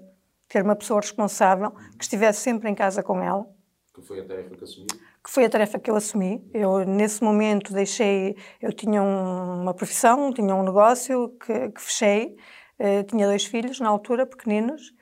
ter 0.49 0.63
uma 0.63 0.77
pessoa 0.77 1.01
responsável, 1.01 1.73
que 1.99 2.05
estivesse 2.05 2.41
sempre 2.41 2.71
em 2.71 2.75
casa 2.75 3.03
com 3.03 3.23
ela. 3.23 3.47
Que 3.95 4.01
foi 4.03 4.21
a 4.21 4.25
tarefa 4.25 4.57
que 4.57 4.65
assumi? 4.65 4.87
Que 4.87 5.31
foi 5.31 5.45
a 5.45 5.51
tarefa 5.51 5.79
que 5.79 5.91
eu 5.91 5.97
assumi. 5.97 6.51
Eu, 6.55 6.87
nesse 6.87 7.23
momento, 7.23 7.73
deixei. 7.75 8.37
Eu 8.63 8.73
tinha 8.73 9.03
um, 9.03 9.63
uma 9.63 9.75
profissão, 9.75 10.33
tinha 10.33 10.55
um 10.55 10.63
negócio 10.63 11.37
que, 11.45 11.71
que 11.71 11.81
fechei. 11.83 12.37
Uh, 12.79 13.03
tinha 13.05 13.27
dois 13.27 13.45
filhos 13.45 13.81
na 13.81 13.89
altura, 13.89 14.25
pequeninos, 14.25 14.95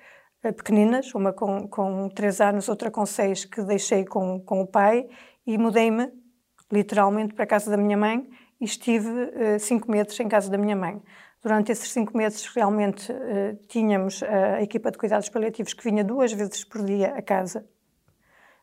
pequeninas, 0.52 1.14
uma 1.14 1.32
com, 1.32 1.68
com 1.68 2.08
três 2.08 2.40
anos, 2.40 2.68
outra 2.68 2.90
com 2.90 3.04
seis, 3.06 3.44
que 3.44 3.62
deixei 3.62 4.04
com, 4.04 4.40
com 4.40 4.62
o 4.62 4.66
pai, 4.66 5.06
e 5.46 5.56
mudei-me, 5.56 6.10
literalmente, 6.70 7.34
para 7.34 7.44
a 7.44 7.46
casa 7.46 7.70
da 7.70 7.76
minha 7.76 7.96
mãe 7.96 8.28
e 8.60 8.64
estive 8.64 9.08
uh, 9.08 9.58
cinco 9.58 9.90
meses 9.90 10.18
em 10.18 10.28
casa 10.28 10.50
da 10.50 10.58
minha 10.58 10.76
mãe. 10.76 11.00
Durante 11.42 11.70
esses 11.70 11.92
cinco 11.92 12.16
meses, 12.16 12.44
realmente, 12.46 13.12
tínhamos 13.68 14.20
a 14.20 14.60
equipa 14.62 14.90
de 14.90 14.98
cuidados 14.98 15.28
paliativos 15.28 15.74
que 15.74 15.84
vinha 15.84 16.02
duas 16.02 16.32
vezes 16.32 16.64
por 16.64 16.84
dia 16.84 17.14
a 17.14 17.22
casa 17.22 17.64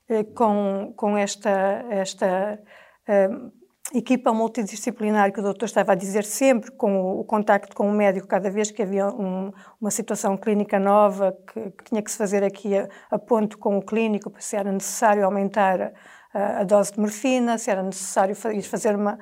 eh, 0.09 0.23
com, 0.23 0.93
com 0.97 1.17
esta, 1.17 1.85
esta 1.89 2.59
uh, 3.07 3.51
equipa 3.91 4.33
multidisciplinar 4.33 5.31
que 5.33 5.39
o 5.39 5.43
doutor 5.43 5.65
estava 5.65 5.91
a 5.91 5.95
dizer, 5.95 6.23
sempre 6.23 6.71
com 6.71 7.19
o, 7.19 7.23
contacto 7.23 7.75
com 7.75 7.89
o 7.89 7.91
médico, 7.91 8.27
cada 8.27 8.49
vez 8.49 8.71
que 8.71 8.81
havia 8.81 9.07
um, 9.07 9.51
uma 9.79 9.91
situação 9.91 10.37
clínica 10.37 10.79
nova 10.79 11.37
que, 11.47 11.71
que, 11.71 11.83
tinha 11.83 12.01
que 12.01 12.11
se 12.11 12.17
fazer 12.17 12.43
aqui 12.43 12.77
a, 12.77 12.87
a 13.11 13.19
ponto 13.19 13.57
com 13.57 13.77
o 13.77 13.81
clínico, 13.81 14.33
se 14.39 14.55
era 14.55 14.71
necessário 14.71 15.25
aumentar 15.25 15.93
a, 16.33 16.61
a 16.61 16.63
dose 16.63 16.93
de 16.93 16.99
morfina, 16.99 17.57
se 17.57 17.69
era 17.69 17.83
necessário 17.83 18.35
fazer 18.35 18.95
uma, 18.95 19.19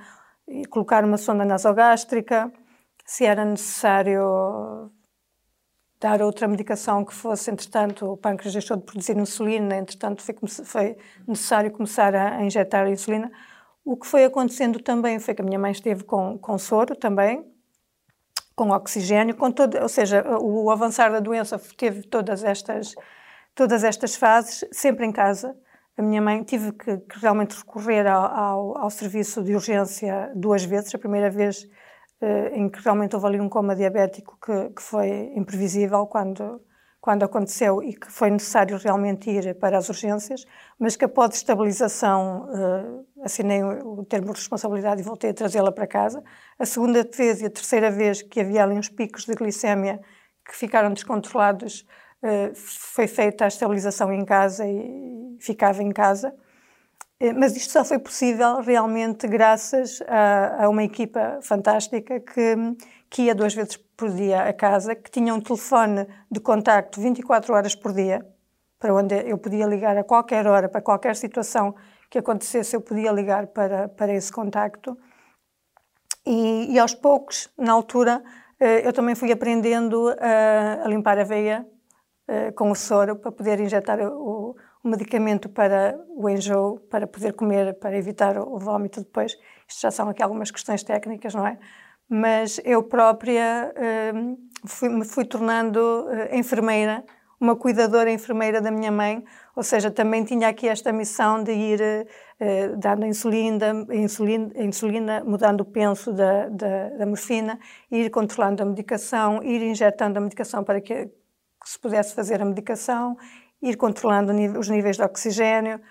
colocar 0.69 1.03
uma 1.03 1.17
sonda 1.17 1.43
nasogástrica, 1.43 2.51
se 3.05 3.25
era 3.25 3.43
necessário 3.43 4.91
dar 5.99 6.21
outra 6.21 6.47
medicação 6.47 7.05
que 7.05 7.13
fosse, 7.13 7.51
entretanto, 7.51 8.05
o 8.11 8.17
pâncreas 8.17 8.53
deixou 8.53 8.75
de 8.75 8.83
produzir 8.83 9.15
insulina, 9.17 9.75
entretanto, 9.77 10.23
foi, 10.23 10.35
foi 10.65 10.97
necessário 11.27 11.71
começar 11.71 12.15
a, 12.15 12.37
a, 12.37 12.43
injetar 12.43 12.85
a 12.85 12.89
insulina. 12.89 13.31
O 13.83 13.97
que 13.97 14.07
foi 14.07 14.23
acontecendo 14.25 14.79
também 14.79 15.19
foi 15.19 15.33
que 15.33 15.41
a 15.41 15.45
minha 15.45 15.59
mãe 15.59 15.71
esteve 15.71 16.03
com, 16.03 16.37
com 16.37 16.57
soro 16.57 16.95
também, 16.95 17.43
com 18.55 18.69
oxigênio, 18.69 19.35
com 19.35 19.51
todo, 19.51 19.79
ou 19.81 19.89
seja, 19.89 20.23
o, 20.39 20.69
avançar 20.69 21.11
da 21.11 21.19
doença 21.19 21.59
teve 21.75 22.03
todas 22.03 22.43
estas, 22.43 22.93
todas 23.55 23.83
estas 23.83 24.15
fases, 24.15 24.63
sempre 24.71 25.05
em 25.05 25.11
casa. 25.11 25.57
A 25.97 26.01
minha 26.01 26.21
mãe 26.21 26.43
tive 26.43 26.71
que, 26.73 26.97
que 26.97 27.19
realmente 27.19 27.55
recorrer 27.57 28.07
ao, 28.07 28.23
ao, 28.23 28.77
ao, 28.77 28.89
serviço 28.89 29.43
de 29.43 29.55
urgência 29.55 30.31
duas 30.35 30.63
vezes. 30.63 30.93
A 30.93 30.99
primeira 30.99 31.29
vez 31.29 31.67
eh, 32.21 32.51
em 32.53 32.69
que 32.69 32.79
realmente 32.81 33.15
houve 33.15 33.27
ali 33.27 33.39
um 33.39 33.49
coma 33.49 33.75
diabético 33.75 34.37
que, 34.39 34.69
que, 34.75 34.81
foi 34.81 35.31
imprevisível 35.35 36.05
quando, 36.05 36.61
quando 36.99 37.23
aconteceu 37.23 37.81
e 37.81 37.93
que 37.93 38.11
foi 38.11 38.29
necessário 38.29 38.77
realmente 38.77 39.29
ir 39.29 39.55
para 39.55 39.77
as 39.79 39.89
urgências, 39.89 40.45
mas 40.79 40.95
que 40.95 41.05
após 41.05 41.35
estabilização 41.35 42.47
eh, 42.53 43.03
assinei 43.23 43.63
o, 43.63 44.03
termo 44.05 44.33
de 44.33 44.39
responsabilidade 44.39 45.01
e 45.01 45.03
voltei 45.03 45.29
a 45.29 45.33
trazê-la 45.33 45.71
para 45.71 45.87
casa. 45.87 46.23
A 46.57 46.65
segunda 46.65 47.03
vez 47.03 47.41
e 47.41 47.45
a 47.45 47.49
terceira 47.49 47.91
vez 47.91 48.21
que 48.21 48.39
havia 48.39 48.63
ali 48.63 48.75
uns 48.75 48.89
picos 48.89 49.25
de 49.25 49.33
glicémia 49.33 49.99
que 50.45 50.55
ficaram 50.55 50.91
descontrolados, 50.91 51.85
eh, 52.23 52.51
foi 52.55 53.07
feita 53.07 53.45
a 53.45 53.47
estabilização 53.47 54.11
em 54.11 54.25
casa 54.25 54.67
e 54.67 55.37
ficava 55.39 55.81
em 55.83 55.91
casa. 55.91 56.33
Eh, 57.19 57.33
mas 57.33 57.55
isto 57.55 57.71
só 57.71 57.85
foi 57.85 57.99
possível 57.99 58.61
realmente 58.61 59.27
graças 59.27 60.01
a, 60.07 60.65
a, 60.65 60.69
uma 60.69 60.83
equipa 60.83 61.39
fantástica 61.41 62.19
que, 62.19 62.55
que 63.09 63.23
ia 63.23 63.35
duas 63.35 63.53
vezes 63.53 63.77
por 63.77 64.09
dia 64.09 64.43
a 64.43 64.53
casa, 64.53 64.95
que 64.95 65.11
tinha 65.11 65.33
um 65.33 65.39
telefone 65.39 66.07
de 66.29 66.39
contacto 66.39 66.99
24 66.99 67.53
horas 67.53 67.75
por 67.75 67.93
dia, 67.93 68.25
para 68.79 68.93
onde 68.95 69.15
eu 69.29 69.37
podia 69.37 69.65
ligar 69.67 69.95
a 69.97 70.03
qualquer 70.03 70.47
hora, 70.47 70.67
para 70.67 70.81
qualquer 70.81 71.15
situação 71.15 71.75
que 72.11 72.19
acontecesse, 72.19 72.75
eu 72.75 72.81
podia 72.81 73.09
ligar 73.09 73.47
para, 73.47 73.87
para 73.87 74.13
esse 74.13 74.29
contacto. 74.29 74.97
E, 76.25 76.73
e 76.73 76.77
aos 76.77 76.93
poucos, 76.93 77.49
na 77.57 77.71
altura, 77.71 78.21
eh, 78.59 78.85
eu 78.85 78.91
também 78.91 79.15
fui 79.15 79.31
aprendendo 79.31 80.09
a, 80.19 80.83
a 80.83 80.87
limpar 80.89 81.17
a 81.17 81.23
veia 81.23 81.65
eh, 82.27 82.51
com 82.51 82.69
o 82.69 82.75
soro 82.75 83.15
para 83.15 83.31
poder 83.31 83.61
injetar 83.61 84.01
o, 84.01 84.57
o 84.83 84.87
medicamento 84.89 85.47
para 85.47 85.97
o 86.09 86.29
enjoo, 86.29 86.79
para 86.91 87.07
poder 87.07 87.31
comer, 87.31 87.79
para 87.79 87.97
evitar 87.97 88.37
o 88.37 88.59
vómito 88.59 88.99
depois. 88.99 89.37
Isto 89.65 89.81
já 89.81 89.89
são 89.89 90.09
aqui 90.09 90.21
algumas 90.21 90.51
questões 90.51 90.83
técnicas, 90.83 91.33
não 91.33 91.47
é? 91.47 91.57
Mas 92.09 92.59
eu 92.65 92.83
própria 92.83 93.73
fui, 94.65 94.89
me 94.89 95.05
fui 95.05 95.23
tornando 95.23 96.07
enfermeira, 96.33 97.05
uma 97.41 97.55
cuidadora 97.55 98.11
enfermeira 98.11 98.61
da 98.61 98.69
minha 98.69 98.91
mãe, 98.91 99.23
ou 99.55 99.63
seja, 99.63 99.89
também 99.89 100.23
tinha 100.23 100.47
aqui 100.47 100.67
esta 100.67 100.93
missão 100.93 101.43
de 101.43 101.51
ir 101.51 101.81
uh, 101.81 102.77
dando 102.77 103.03
insulina, 103.03 103.83
insulina, 103.91 104.51
insulina, 104.55 105.23
mudando 105.25 105.61
o 105.61 105.65
penso 105.65 106.13
da, 106.13 106.47
da, 106.49 106.89
da 106.89 107.05
morfina, 107.07 107.59
ir 107.89 108.11
controlando 108.11 108.61
a 108.61 108.65
medicação, 108.65 109.41
ir 109.41 109.63
injetando 109.63 110.19
a 110.19 110.21
medicação 110.21 110.63
para 110.63 110.79
que, 110.79 111.07
que 111.07 111.69
se 111.69 111.79
pudesse 111.79 112.13
fazer 112.13 112.39
a 112.39 112.45
medicação, 112.45 113.17
ir 113.59 113.75
controlando 113.75 114.31
os 114.59 114.69
níveis 114.69 114.97
de 114.97 115.03
oxigênio. 115.03 115.81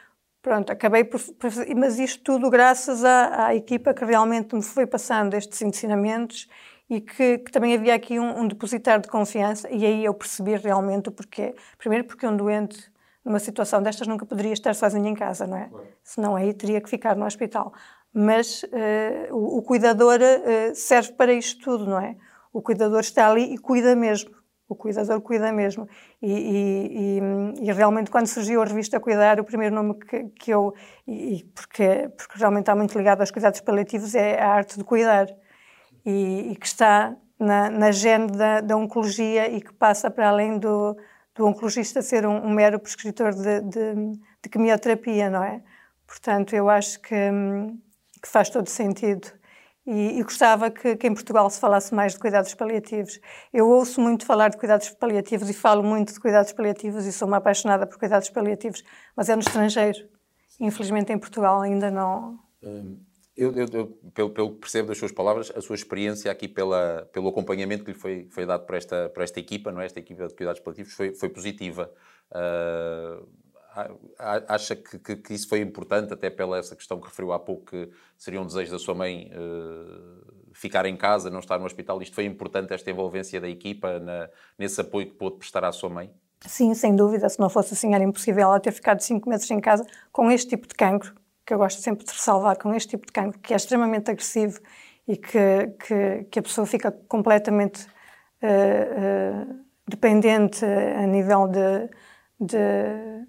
Pronto, 0.40 0.71
acabei 0.71 1.02
por, 1.02 1.21
por 1.35 1.50
mas 1.76 1.99
isto 1.99 2.23
tudo 2.23 2.49
graças 2.49 3.04
à, 3.04 3.47
à, 3.47 3.54
equipa 3.57 3.92
que 3.92 4.04
realmente 4.04 4.54
me 4.54 4.62
foi 4.62 4.87
passando 4.87 5.35
estes 5.35 5.61
ensinamentos 5.62 6.49
e 6.90 7.00
que, 7.00 7.38
que 7.38 7.52
também 7.52 7.73
havia 7.73 7.94
aqui 7.94 8.18
um, 8.18 8.40
um 8.40 8.49
depositar 8.49 9.00
de 9.00 9.09
confiança 9.09 9.70
e 9.70 9.87
aí 9.87 10.04
eu 10.04 10.12
percebi 10.12 10.56
realmente 10.56 11.09
o 11.09 11.12
porquê. 11.12 11.54
Primeiro 11.78 12.04
porque 12.04 12.26
um 12.26 12.37
doente 12.37 12.90
numa 13.25 13.38
situação 13.38 13.80
destas 13.80 14.09
nunca 14.09 14.26
poderia 14.26 14.52
estar 14.52 14.75
sozinho 14.75 15.06
em 15.06 15.14
casa, 15.14 15.47
não 15.47 15.56
é? 15.56 15.68
Claro. 15.68 15.87
Senão 16.02 16.37
aí 16.37 16.52
teria 16.52 16.80
que 16.80 16.90
ficar 16.90 17.14
no 17.14 17.25
hospital. 17.25 17.73
Mas 18.12 18.64
uh, 18.64 19.32
o, 19.32 19.59
o, 19.59 19.62
cuidador 19.62 20.18
uh, 20.18 20.75
serve 20.75 21.12
para 21.12 21.32
isto 21.32 21.62
tudo, 21.62 21.87
não 21.87 22.00
é? 22.00 22.16
O 22.52 22.61
cuidador 22.61 23.00
está 23.00 23.30
ali 23.30 23.54
e 23.54 23.59
cuida 23.59 23.94
mesmo 23.94 24.40
o 24.70 24.76
cuidador 24.76 25.20
cuida 25.20 25.52
mesmo. 25.52 25.88
E, 26.23 26.30
e, 26.32 27.18
e, 27.18 27.68
e, 27.68 27.73
realmente, 27.73 28.09
quando 28.09 28.28
surgiu 28.28 28.62
a 28.62 28.64
revista 28.64 29.00
Cuidar, 29.00 29.40
o 29.40 29.44
primeiro 29.44 29.75
nome 29.75 29.94
que, 29.94 30.28
que 30.28 30.50
eu. 30.52 30.73
Porque, 31.52 32.09
porque 32.16 32.38
realmente 32.38 32.62
está 32.62 32.76
muito 32.76 32.97
ligado 32.97 33.20
aos 33.20 33.32
cuidados 33.32 33.61
paliativos, 33.61 34.14
é 34.14 34.40
a 34.40 34.49
arte 34.49 34.78
de 34.78 34.85
cuidar. 34.85 35.26
E, 36.04 36.57
que 36.59 36.66
está 36.66 37.14
na, 37.38 37.71
na 37.71 37.92
gene 37.92 38.28
da, 38.28 38.61
da, 38.61 38.76
oncologia 38.76 39.50
e 39.50 39.61
que 39.61 39.73
passa 39.73 40.11
para 40.11 40.28
além 40.28 40.59
do, 40.59 40.97
do 41.35 41.47
oncologista 41.47 42.02
ser 42.02 42.26
um, 42.26 42.47
um 42.47 42.50
mero 42.50 42.78
prescritor 42.78 43.33
de, 43.35 43.61
de, 43.61 43.95
de, 44.42 44.49
quimioterapia, 44.50 45.30
não 45.30 45.42
é? 45.42 45.62
Portanto, 46.07 46.54
eu 46.54 46.69
acho 46.69 47.00
que, 47.00 47.14
que 48.23 48.28
faz 48.28 48.50
todo 48.50 48.69
sentido 48.69 49.28
e, 49.87 50.19
e 50.19 50.23
gostava 50.23 50.71
que, 50.71 50.97
que, 50.97 51.07
em 51.07 51.14
Portugal 51.14 51.49
se 51.50 51.59
falasse 51.59 51.95
mais 51.95 52.12
de 52.12 52.19
cuidados 52.19 52.54
paliativos. 52.54 53.19
Eu 53.52 53.69
ouço 53.69 54.00
muito 54.00 54.26
falar 54.26 54.49
de 54.49 54.57
cuidados 54.57 54.90
paliativos 54.90 55.49
e 55.49 55.54
falo 55.54 55.83
muito 55.83 56.12
de 56.12 56.21
cuidados 56.21 56.52
paliativos 56.52 57.07
e 57.07 57.12
sou 57.12 57.26
uma 57.26 57.38
apaixonada 57.38 57.87
por 57.87 57.99
cuidados 57.99 58.28
paliativos, 58.30 58.83
mas 59.16 59.28
é 59.28 59.35
no 59.35 59.40
estrangeiro. 59.40 59.99
Infelizmente 60.61 61.12
em 61.12 61.19
Portugal 61.19 61.61
ainda 61.62 61.90
não. 61.90 62.38
Hum, 62.62 63.00
eu, 63.40 63.52
eu, 63.54 63.66
eu 63.73 63.87
pelo, 64.14 64.30
pelo, 64.30 64.50
que 64.52 64.61
percebo 64.61 64.88
das 64.88 64.99
suas 64.99 65.12
palavras, 65.12 65.50
a 65.56 65.61
sua 65.61 65.75
experiência 65.75 66.30
aqui 66.30 66.47
pela, 66.47 67.09
pelo 67.12 67.28
acompanhamento 67.28 67.85
que 67.85 67.92
lhe 67.92 67.99
foi, 67.99 68.28
foi 68.30 68.44
dado 68.44 68.66
por 68.66 68.75
esta, 68.75 69.11
esta 69.16 69.40
equipa, 69.40 69.73
não 69.73 69.80
é? 69.80 69.87
esta 69.87 69.99
equipa 69.99 70.26
de 70.28 70.35
cuidados 70.35 70.61
paliativos, 70.61 70.92
foi, 70.92 71.14
foi 71.14 71.28
positiva. 71.30 71.90
Uh, 72.30 73.26
acha 74.49 74.76
que, 74.76 74.99
que, 74.99 75.16
que, 75.16 75.35
isso 75.35 75.49
foi 75.49 75.61
importante, 75.61 76.12
até 76.12 76.28
pela 76.28 76.59
essa 76.59 76.76
questão 76.76 77.00
que 77.00 77.06
referiu 77.06 77.32
há 77.32 77.38
pouco, 77.38 77.66
que 77.66 77.88
seria 78.18 78.40
um 78.40 78.47
desejo 78.47 78.73
da 78.73 78.78
sua 78.78 78.94
mãe 78.94 79.30
uh, 79.32 80.52
ficar 80.52 80.85
em 80.87 80.97
casa, 80.97 81.30
não 81.30 81.38
estar 81.38 81.59
no 81.59 81.64
hospital? 81.64 82.02
Isto 82.02 82.14
foi 82.14 82.25
importante, 82.25 82.75
esta 82.75 82.90
envolvência 82.90 83.40
da 83.40 83.49
equipa, 83.49 83.99
na, 84.00 84.28
nesse 84.59 84.80
apoio 84.80 85.06
que 85.06 85.14
pôde 85.14 85.38
prestar 85.38 85.64
à 85.64 85.73
sua 85.73 85.88
mãe? 85.88 86.12
Sim, 86.47 86.75
sem 86.75 86.97
dúvida. 86.97 87.28
Se 87.28 87.38
não 87.38 87.49
fosse 87.49 87.75
assim, 87.75 87.94
era 87.94 88.02
impossível 88.02 88.44
ela 88.44 88.61
ter 88.61 88.73
ficado 88.73 89.00
cinco 89.00 89.28
meses 89.28 89.50
em 89.50 89.61
casa 89.61 89.87
com 90.11 90.30
este 90.30 90.49
tipo 90.50 90.66
de 90.66 90.75
cancro, 90.75 91.14
que 91.50 91.54
eu 91.54 91.59
gosto 91.59 91.83
sempre 91.83 92.04
de 92.04 92.12
ressalvar, 92.12 92.57
com 92.57 92.73
este 92.73 92.90
tipo 92.90 93.07
de 93.07 93.12
cancro, 93.12 93.40
que 93.40 93.52
é 93.52 93.57
extremamente 93.57 94.09
agressivo 94.09 94.61
e 95.09 95.16
que, 95.16 95.66
que, 95.85 96.25
que 96.30 96.38
a 96.38 96.42
pessoa 96.42 96.64
fica 96.64 96.92
completamente 97.09 97.87
uh, 98.40 99.50
uh, 99.50 99.64
dependente 99.88 100.64
a 100.64 101.04
nível 101.09 101.49
de, 101.49 101.90
de 102.38 103.26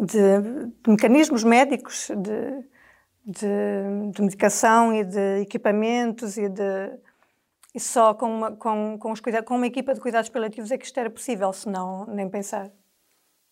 de, 0.00 0.72
de 0.82 0.90
mecanismos 0.90 1.44
médicos, 1.44 2.10
de, 2.16 2.64
de, 3.22 4.22
medicação 4.22 4.94
e 4.94 5.04
de 5.04 5.42
equipamentos 5.42 6.38
e 6.38 6.48
de 6.48 6.98
e 7.74 7.80
só 7.80 8.14
com 8.14 8.26
uma, 8.26 8.56
com, 8.56 8.98
com, 8.98 9.12
os 9.12 9.20
cuidados, 9.20 9.46
com 9.46 9.56
uma 9.56 9.66
equipa 9.66 9.92
de 9.92 10.00
cuidados 10.00 10.30
paliativos 10.30 10.70
é 10.70 10.78
que 10.78 10.86
isto 10.86 10.98
era 10.98 11.10
possível, 11.10 11.52
senão 11.52 12.06
nem 12.06 12.28
pensar. 12.28 12.70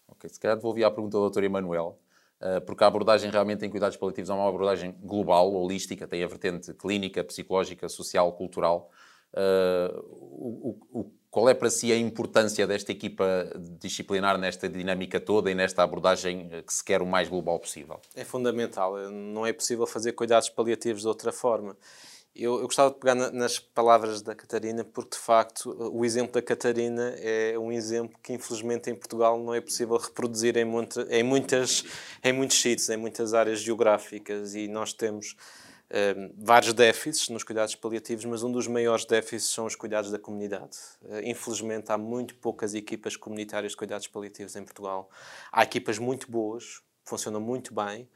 Ok, 0.08 0.28
se 0.30 0.40
calhar 0.40 0.56
devolvi 0.56 0.82
a 0.82 0.90
pergunta 0.90 1.18
ao 1.18 1.30
Dr. 1.30 1.44
Emanuel, 1.44 1.98
porque 2.66 2.82
a 2.82 2.86
abordagem 2.86 3.30
realmente 3.30 3.64
em 3.66 3.68
cuidados 3.68 3.96
paliativos 3.96 4.30
é 4.30 4.32
uma 4.32 4.48
abordagem 4.48 4.94
global, 5.02 5.52
holística, 5.52 6.06
tem 6.06 6.24
a 6.24 6.26
vertente 6.26 6.72
clínica, 6.72 7.22
psicológica, 7.22 7.88
social, 7.88 8.32
cultural. 8.32 8.90
Uh, 9.32 9.98
o, 10.10 10.78
o, 10.90 11.12
qual 11.30 11.48
é 11.48 11.54
para 11.54 11.70
si 11.70 11.92
a 11.92 11.96
importância 11.96 12.66
desta 12.66 12.90
equipa 12.90 13.24
disciplinar 13.78 14.36
nesta 14.36 14.68
dinâmica 14.68 15.20
toda 15.20 15.48
e 15.50 15.54
nesta 15.54 15.82
abordagem 15.82 16.50
que 16.66 16.74
se 16.74 16.84
quer 16.84 17.00
o 17.00 17.06
mais 17.06 17.28
global 17.28 17.58
possível? 17.60 18.00
É 18.16 18.24
fundamental. 18.24 18.96
Não 19.10 19.46
é 19.46 19.52
possível 19.52 19.86
fazer 19.86 20.12
cuidados 20.12 20.48
paliativos 20.48 21.02
de 21.02 21.08
outra 21.08 21.30
forma. 21.30 21.76
Eu, 22.34 22.60
eu 22.60 22.62
gostava 22.62 22.90
de 22.90 22.98
pegar 22.98 23.14
na, 23.14 23.30
nas 23.30 23.58
palavras 23.58 24.22
da 24.22 24.34
Catarina, 24.34 24.84
porque 24.84 25.16
de 25.16 25.22
facto 25.22 25.70
o 25.92 26.04
exemplo 26.04 26.32
da 26.32 26.42
Catarina 26.42 27.14
é 27.18 27.58
um 27.58 27.72
exemplo 27.72 28.18
que 28.22 28.32
infelizmente 28.32 28.88
em 28.88 28.94
Portugal 28.94 29.38
não 29.38 29.52
é 29.52 29.60
possível 29.60 29.96
reproduzir 29.96 30.56
em, 30.56 30.64
muita, 30.64 31.06
em, 31.10 31.22
muitas, 31.22 31.84
em 32.22 32.32
muitos 32.32 32.60
sítios, 32.60 32.88
em 32.88 32.96
muitas 32.96 33.34
áreas 33.34 33.60
geográficas 33.60 34.54
e 34.54 34.68
nós 34.68 34.92
temos 34.92 35.36
Ehm, 35.92 36.30
vários 36.38 36.72
déficits 36.72 37.28
nos 37.30 37.42
cuidados 37.42 37.74
paliativos, 37.74 38.24
mas 38.24 38.44
um 38.44 38.52
dos 38.52 38.68
maiores 38.68 39.04
déficits 39.04 39.52
são 39.52 39.66
os 39.66 39.74
cuidados 39.74 40.12
da 40.12 40.18
comunidade. 40.20 40.78
Uh, 41.02 41.20
infelizmente, 41.24 41.90
há 41.90 41.98
muito 41.98 42.36
poucas 42.36 42.74
equipas 42.74 43.16
comunitárias 43.16 43.72
de 43.72 43.76
cuidados 43.76 44.06
paliativos 44.06 44.54
em 44.54 44.62
Portugal. 44.62 45.10
Há 45.50 45.64
equipas 45.64 45.98
muito 45.98 46.30
boas, 46.30 46.80
funcionam 47.04 47.40
muito 47.40 47.74
bem, 47.74 48.08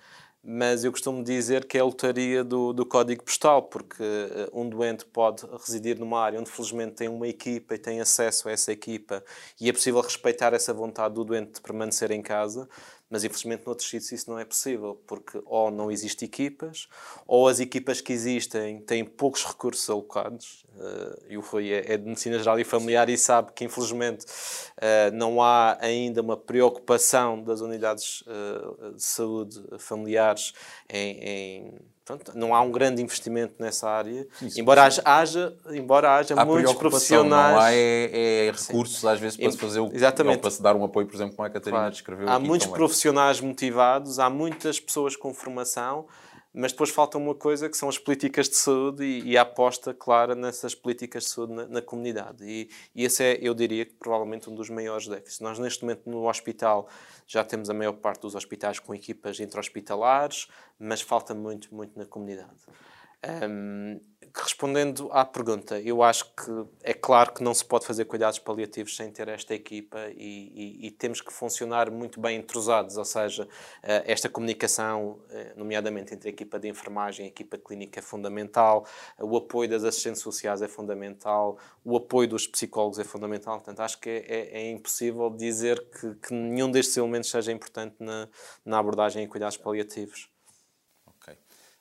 mas 0.46 0.84
eu 0.84 0.92
costumo 0.92 1.24
dizer 1.24 1.64
que 1.64 1.78
é 1.78 1.80
a 1.80 1.84
lotaria 1.84 2.44
do, 2.44 2.74
do 2.74 2.84
código 2.84 3.24
postal, 3.24 3.62
porque 3.62 4.02
uh, 4.02 4.60
um 4.60 4.68
doente 4.68 5.06
pode 5.06 5.46
residir 5.58 5.98
numa 5.98 6.20
área 6.20 6.38
onde 6.38 6.50
felizmente 6.50 6.92
tem 6.92 7.08
uma 7.08 7.26
equipa 7.26 7.74
e 7.74 7.78
tem 7.78 7.98
acesso 8.00 8.48
a 8.48 8.52
essa 8.52 8.70
equipa 8.70 9.24
e 9.58 9.70
é 9.70 9.72
possível 9.72 10.02
respeitar 10.02 10.52
essa 10.52 10.74
vontade 10.74 11.14
do 11.14 11.24
doente 11.24 11.54
de 11.54 11.60
permanecer 11.62 12.10
em 12.10 12.20
casa, 12.20 12.68
Mas 13.14 13.22
infelizmente 13.22 13.64
noutros 13.64 13.88
sítios 13.88 14.10
isso 14.10 14.28
não 14.28 14.40
é 14.40 14.44
possível, 14.44 15.00
porque 15.06 15.40
ou 15.46 15.70
não 15.70 15.88
existem 15.88 16.26
equipas, 16.26 16.88
ou 17.28 17.46
as 17.46 17.60
equipas 17.60 18.00
que 18.00 18.12
existem 18.12 18.80
têm 18.80 19.04
poucos 19.04 19.44
recursos 19.44 19.88
alocados. 19.88 20.66
Uh, 20.74 21.22
e 21.28 21.36
o 21.36 21.40
Rui 21.40 21.72
é, 21.72 21.92
é, 21.92 21.96
de 21.96 22.04
Medicina 22.04 22.36
Geral 22.36 22.58
e 22.58 22.64
Familiar 22.64 23.08
e 23.08 23.16
sabe 23.16 23.52
que 23.52 23.64
infelizmente 23.64 24.26
uh, 24.26 25.14
não 25.14 25.40
há 25.40 25.78
ainda 25.80 26.20
uma 26.22 26.36
preocupação 26.36 27.40
das 27.40 27.60
unidades 27.60 28.22
uh, 28.22 28.94
de 28.94 29.04
saúde 29.04 29.62
familiares 29.78 30.52
em 30.88 31.72
Pronto, 32.04 32.32
não 32.34 32.54
há 32.54 32.60
um 32.60 32.70
grande 32.70 33.00
investimento 33.00 33.54
nessa 33.58 33.88
área, 33.88 34.26
sim, 34.38 34.60
embora, 34.60 34.90
sim. 34.90 35.00
Haja, 35.06 35.56
embora 35.70 36.16
haja 36.16 36.34
há 36.34 36.44
muitos 36.44 36.74
profissionais. 36.74 37.54
Não 37.54 37.60
há 37.62 37.72
é, 37.72 38.48
é 38.48 38.52
recursos, 38.52 39.00
sim. 39.00 39.08
às 39.08 39.18
vezes, 39.18 39.38
para 39.38 39.50
se 39.50 39.56
fazer 39.56 39.80
o 39.80 39.90
Exatamente. 39.90 40.40
para 40.40 40.50
se 40.50 40.62
dar 40.62 40.76
um 40.76 40.84
apoio, 40.84 41.06
por 41.06 41.14
exemplo, 41.14 41.34
como 41.34 41.46
a 41.46 41.50
Catarina 41.50 41.78
claro. 41.78 41.92
descreveu. 41.92 42.28
Há 42.28 42.38
muitos 42.38 42.66
profissionais 42.66 43.40
motivados, 43.40 44.18
há 44.18 44.28
muitas 44.28 44.78
pessoas 44.78 45.16
com 45.16 45.32
formação, 45.32 46.04
mas 46.54 46.70
depois 46.70 46.90
falta 46.90 47.18
uma 47.18 47.34
coisa 47.34 47.68
que 47.68 47.76
são 47.76 47.88
as 47.88 47.98
políticas 47.98 48.48
de 48.48 48.54
saúde 48.54 49.04
e, 49.04 49.32
e 49.32 49.36
a 49.36 49.42
aposta 49.42 49.92
clara 49.92 50.36
nessas 50.36 50.72
políticas 50.72 51.24
de 51.24 51.30
saúde 51.30 51.52
na, 51.52 51.66
na 51.66 51.82
comunidade. 51.82 52.44
E, 52.44 52.70
e, 52.94 53.04
esse 53.04 53.24
é, 53.24 53.38
eu 53.42 53.52
diria, 53.54 53.84
provavelmente 53.98 54.48
um 54.48 54.54
dos 54.54 54.70
maiores 54.70 55.08
déficits. 55.08 55.40
Nós, 55.40 55.58
neste 55.58 55.82
momento, 55.82 56.08
no 56.08 56.28
hospital, 56.28 56.88
já 57.26 57.42
temos 57.42 57.68
a 57.68 57.74
maior 57.74 57.94
parte 57.94 58.22
dos 58.22 58.36
hospitais 58.36 58.78
com 58.78 58.94
equipas 58.94 59.40
intra-hospitalares, 59.40 60.46
mas 60.78 61.00
falta 61.00 61.34
muito, 61.34 61.74
muito 61.74 61.98
na 61.98 62.06
comunidade. 62.06 62.60
Um, 63.48 64.00
respondendo 64.36 65.08
à 65.12 65.24
pergunta, 65.24 65.80
eu 65.80 66.02
acho 66.02 66.24
que 66.34 66.50
é 66.82 66.92
claro 66.92 67.32
que 67.32 67.42
não 67.42 67.54
se 67.54 67.64
pode 67.64 67.86
fazer 67.86 68.04
cuidados 68.04 68.38
paliativos 68.40 68.96
sem 68.96 69.10
ter 69.10 69.28
esta 69.28 69.54
equipa 69.54 70.08
e, 70.10 70.80
e, 70.82 70.86
e 70.88 70.90
temos 70.90 71.20
que 71.20 71.32
funcionar 71.32 71.88
muito 71.88 72.20
bem 72.20 72.38
entrosados, 72.38 72.96
ou 72.96 73.04
seja, 73.04 73.48
eh, 73.82 74.02
esta 74.06 74.28
comunicação, 74.28 75.20
eh, 75.30 75.52
nomeadamente 75.56 76.14
entre 76.14 76.28
a 76.28 76.32
equipa 76.32 76.58
de 76.58 76.68
enfermagem 76.68 77.26
e 77.26 77.28
a 77.28 77.30
equipa 77.30 77.56
clínica 77.56 78.00
é 78.00 78.02
fundamental, 78.02 78.84
o 79.20 79.36
apoio 79.36 79.70
das 79.70 79.84
assistentes 79.84 80.20
sociais 80.20 80.62
é 80.62 80.68
fundamental, 80.68 81.56
o 81.84 81.96
apoio 81.96 82.28
dos 82.28 82.48
psicólogos 82.48 82.98
é 82.98 83.04
fundamental. 83.04 83.54
Portanto, 83.58 83.80
acho 83.80 84.00
que 84.00 84.10
é, 84.10 84.24
é, 84.26 84.62
é 84.62 84.70
impossível 84.70 85.30
dizer 85.30 85.78
que, 85.90 86.14
que, 86.16 86.34
nenhum 86.34 86.70
destes 86.70 86.96
elementos 86.96 87.30
seja 87.30 87.52
importante 87.52 87.96
na, 88.00 88.28
na 88.64 88.78
abordagem 88.78 89.22
em 89.22 89.28
cuidados 89.28 89.56
paliativos. 89.56 90.33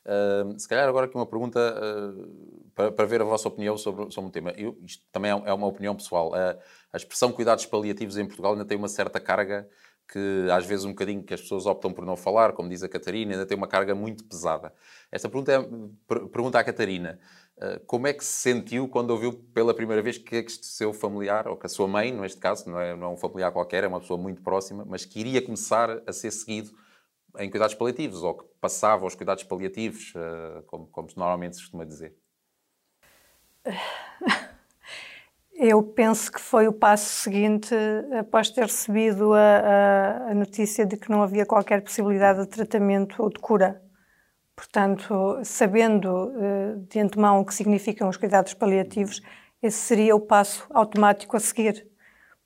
Uh, 0.06 0.60
se 0.60 0.68
calhar 0.68 0.88
agora 0.88 1.06
aqui 1.06 1.16
uma 1.16 1.26
pergunta 1.26 1.60
uh, 1.60 2.62
para, 2.76 2.92
para, 2.92 3.06
ver 3.06 3.22
a 3.22 3.24
vossa 3.24 3.48
opinião 3.48 3.78
sobre, 3.78 4.12
sobre 4.12 4.30
o 4.30 4.32
tema. 4.32 4.52
Eu, 4.52 4.78
isto 4.84 5.04
também 5.12 5.32
é, 5.32 5.34
é 5.46 5.54
uma 5.54 5.68
opinião 5.68 5.96
pessoal. 5.96 6.30
Uh, 6.30 6.60
a 6.92 6.98
expressão 6.98 7.32
cuidados 7.32 7.66
paliativos 7.66 8.18
em 8.18 8.26
Portugal 8.26 8.54
ainda 8.54 8.66
tem 8.66 8.78
uma 8.78 8.90
certa 8.90 9.20
carga 9.20 9.68
que 10.12 10.48
às 10.52 10.66
vezes 10.66 10.86
um 10.86 10.90
bocadinho 10.90 11.24
que 11.24 11.34
as 11.34 11.42
pessoas 11.42 11.66
optam 11.66 11.92
por 11.92 12.06
não 12.06 12.18
falar, 12.18 12.52
como 12.52 12.70
diz 12.70 12.84
a 12.84 12.90
Catarina, 12.90 13.32
ainda 13.32 13.46
tem 13.46 13.58
uma 13.58 13.68
carga 13.68 13.96
muito 13.96 14.24
pesada. 14.26 14.74
Esta 15.12 15.30
pergunta 15.30 15.52
é, 15.54 15.60
per, 16.06 16.28
pergunta 16.28 16.60
à 16.60 16.64
Catarina. 16.64 17.20
Ah, 17.60 17.80
como 17.86 18.08
é 18.08 18.14
que 18.14 18.24
se 18.24 18.34
sentiu 18.42 18.88
quando 18.88 19.12
ouviu 19.12 19.34
pela 19.54 19.74
primeira 19.74 20.02
vez 20.02 20.18
que 20.18 20.36
este 20.36 20.66
seu 20.66 20.94
familiar, 20.94 21.48
ou 21.48 21.56
que 21.56 21.66
a 21.66 21.70
sua 21.70 21.88
mãe, 21.88 22.12
neste 22.12 22.40
caso, 22.40 22.70
não 22.70 22.80
é, 22.80 22.96
não 22.96 23.08
é 23.08 23.10
um 23.10 23.18
familiar 23.18 23.52
qualquer, 23.52 23.84
é 23.84 23.88
uma 23.88 24.00
pessoa 24.00 24.20
muito 24.20 24.42
próxima, 24.42 24.84
mas 24.86 25.06
que 25.06 25.20
iria 25.20 25.42
começar 25.42 26.02
a 26.06 26.14
ser 26.14 26.32
seguido 26.32 26.72
em 27.40 27.50
cuidados 27.50 27.76
paliativos, 27.76 28.24
ou 28.24 28.36
que 28.36 28.46
passava 28.62 29.04
aos 29.04 29.16
cuidados 29.16 29.44
paliativos, 29.44 30.14
uh, 30.16 30.64
como, 30.68 30.88
como 30.88 31.08
normalmente 31.16 31.56
se 31.56 31.62
costuma 31.62 31.86
dizer? 31.86 32.16
Eu 35.56 35.84
penso 35.84 36.32
que 36.32 36.42
foi 36.42 36.68
o 36.68 36.74
passo 36.74 37.24
seguinte 37.24 37.74
após 38.20 38.50
ter 38.50 38.64
recebido 38.64 39.34
a, 39.34 40.30
a, 40.30 40.34
notícia 40.34 40.84
de 40.86 40.98
que 40.98 41.12
não 41.12 41.22
havia 41.22 41.46
qualquer 41.46 41.82
possibilidade 41.82 42.42
de 42.42 42.48
tratamento 42.48 43.22
ou 43.22 43.30
de 43.30 43.40
cura. 43.40 43.82
Portanto, 44.56 45.40
sabendo 45.44 46.10
uh, 46.10 46.80
de 46.90 47.00
antemão 47.00 47.40
o 47.40 47.46
que 47.46 47.54
significam 47.54 48.10
os 48.10 48.18
cuidados 48.18 48.54
paliativos, 48.54 49.22
esse 49.62 49.78
seria 49.78 50.16
o 50.16 50.20
passo 50.20 50.68
automático 50.72 51.38
a 51.38 51.40
seguir, 51.40 51.88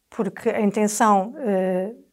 porque 0.10 0.50
a 0.50 0.62
intenção 0.62 1.34
uh, 1.34 2.04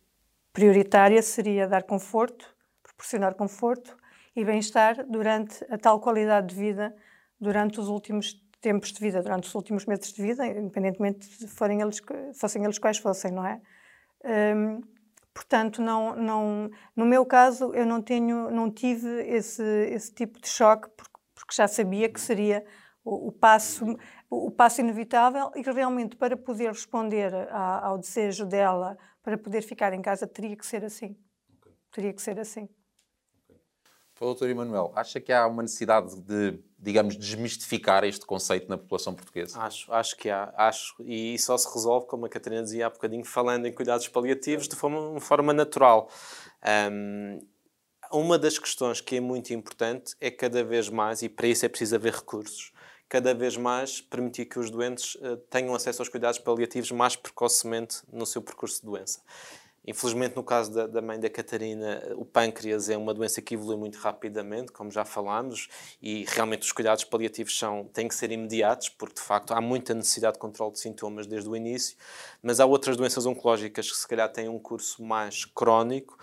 prioritária 0.53 1.21
seria 1.23 1.69
dar 1.69 1.83
conforto 1.83 2.54
proporcionar 2.97 3.35
conforto 3.35 3.97
e 4.35 4.45
bem-estar 4.45 5.05
durante 5.07 5.65
a 5.71 5.79
tal 5.79 6.01
qualidade 6.01 6.49
de 6.49 6.55
vida 6.55 6.95
durante 7.41 7.79
os 7.79 7.89
últimos 7.89 8.41
tempos 8.61 8.93
de 8.93 9.01
vida, 9.01 9.23
durante 9.23 9.47
os 9.47 9.55
últimos 9.55 9.85
meses 9.85 10.13
de 10.13 10.23
vida, 10.23 10.47
independentemente 10.47 11.29
de 11.39 11.47
forem 11.47 11.83
eles, 11.83 12.01
fossem 12.35 12.65
eles 12.65 12.79
quais 12.79 12.99
fossem, 12.99 13.31
não 13.31 13.47
é? 13.47 13.61
Um, 14.25 14.81
portanto, 15.35 15.83
não, 15.83 16.17
não, 16.17 16.71
no 16.97 17.05
meu 17.05 17.27
caso, 17.27 17.75
eu 17.75 17.85
não 17.85 18.01
tenho, 18.01 18.51
não 18.51 18.71
tive 18.71 19.09
esse, 19.29 19.63
esse 19.63 20.15
tipo 20.15 20.41
de 20.41 20.49
choque 20.49 20.89
porque, 20.97 21.21
porque 21.35 21.55
já 21.55 21.69
sabia 21.69 22.09
que 22.09 22.21
seria 22.21 22.65
o, 23.05 23.29
o 23.29 23.33
passo, 23.33 23.85
o, 24.31 24.51
passo 24.51 24.81
inevitável 24.81 25.53
e 25.55 25.63
que 25.63 25.71
realmente 25.71 26.17
para 26.17 26.37
poder 26.37 26.69
responder 26.69 27.35
a, 27.51 27.87
ao 27.87 27.99
desejo 27.99 28.47
dela, 28.47 28.97
para 29.23 29.37
poder 29.37 29.63
ficar 29.63 29.93
em 29.93 30.01
casa, 30.01 30.27
teria 30.27 30.57
que 30.57 30.65
ser 30.65 30.85
assim. 30.85 31.15
Teria 31.93 32.15
que 32.15 32.23
ser 32.23 32.41
assim. 32.41 32.67
Para 34.15 34.27
o 34.27 34.29
doutor 34.29 34.49
Emanuel, 34.49 34.93
acha 34.95 35.21
que 35.21 35.33
há 35.33 35.45
uma 35.45 35.63
necessidade 35.63 36.15
de, 36.21 36.61
digamos, 36.79 37.17
desmistificar 37.17 38.05
este 38.05 38.25
conceito 38.25 38.69
na 38.69 38.79
população 38.79 39.13
portuguesa? 39.13 39.59
Acho, 39.61 39.93
acho 39.93 40.17
que 40.17 40.31
há. 40.31 40.55
Acho, 40.57 40.95
e 41.01 41.37
só 41.37 41.59
se 41.59 41.67
resolve, 41.73 42.07
como 42.07 42.25
a 42.25 42.29
Catarina 42.29 42.63
dizia 42.63 42.87
há 42.87 42.91
bocadinho, 42.91 43.25
falando 43.25 43.67
em 43.67 43.73
cuidados 43.73 44.07
paliativos 44.07 44.69
de 44.69 44.77
forma, 44.77 45.19
de 45.19 45.21
forma 45.21 45.53
natural. 45.53 46.09
Um, 46.93 47.41
uma 48.13 48.39
das 48.39 48.57
questões 48.57 49.01
que 49.01 49.17
é 49.17 49.21
muito 49.21 49.53
importante 49.53 50.15
é 50.21 50.31
cada 50.31 50.63
vez 50.63 50.89
mais, 50.89 51.23
e 51.23 51.29
para 51.29 51.49
isso 51.49 51.67
é 51.67 51.69
preciso 51.69 51.97
haver 51.97 52.13
recursos, 52.13 52.73
cada 53.09 53.35
vez 53.35 53.57
mais 53.57 54.01
permitir 54.01 54.45
que 54.45 54.61
os 54.61 54.71
doentes 54.71 55.17
uh, 55.17 55.37
tenham 55.51 55.75
acesso 55.75 56.01
aos 56.01 56.09
cuidados 56.09 56.39
paliativos 56.39 56.93
mais 56.93 57.17
precocemente 57.17 58.03
no 58.13 58.25
seu 58.25 58.41
percurso 58.41 58.81
de 58.81 58.87
doença. 58.87 59.21
Infelizmente, 59.87 60.35
no 60.35 60.43
caso 60.43 60.73
da, 60.73 60.87
da, 60.87 61.03
mãe 61.03 61.21
da 61.21 61.29
Catarina, 61.29 62.03
o 62.17 62.25
pâncreas 62.25 62.89
é 62.89 62.97
uma 62.97 63.13
doença 63.13 63.43
que 63.43 63.55
evolui 63.55 63.77
muito 63.77 63.99
rapidamente, 63.99 64.73
como 64.73 64.91
já 64.91 65.05
falámos, 65.05 65.69
e 66.01 66.25
realmente 66.29 66.63
os 66.63 66.73
cuidados 66.73 67.05
paliativos 67.05 67.59
são, 67.59 67.85
têm 67.93 68.09
que 68.09 68.15
ser 68.15 68.33
imediatos, 68.33 68.89
porque 68.89 69.17
de 69.17 69.21
facto 69.21 69.53
há 69.53 69.61
muita 69.61 69.93
necessidade 69.93 70.35
de 70.35 70.39
controle 70.39 70.73
de 70.73 70.79
sintomas 70.79 71.27
desde 71.27 71.51
o 71.51 71.55
início, 71.55 71.97
mas 72.43 72.61
há 72.61 72.67
outras 72.67 72.97
doenças 72.97 73.27
oncológicas 73.27 73.91
que 73.91 73.97
se 73.97 74.09
calhar 74.09 74.33
têm 74.33 74.49
um 74.49 74.59
curso 74.59 75.05
mais 75.05 75.45
crónico, 75.45 76.17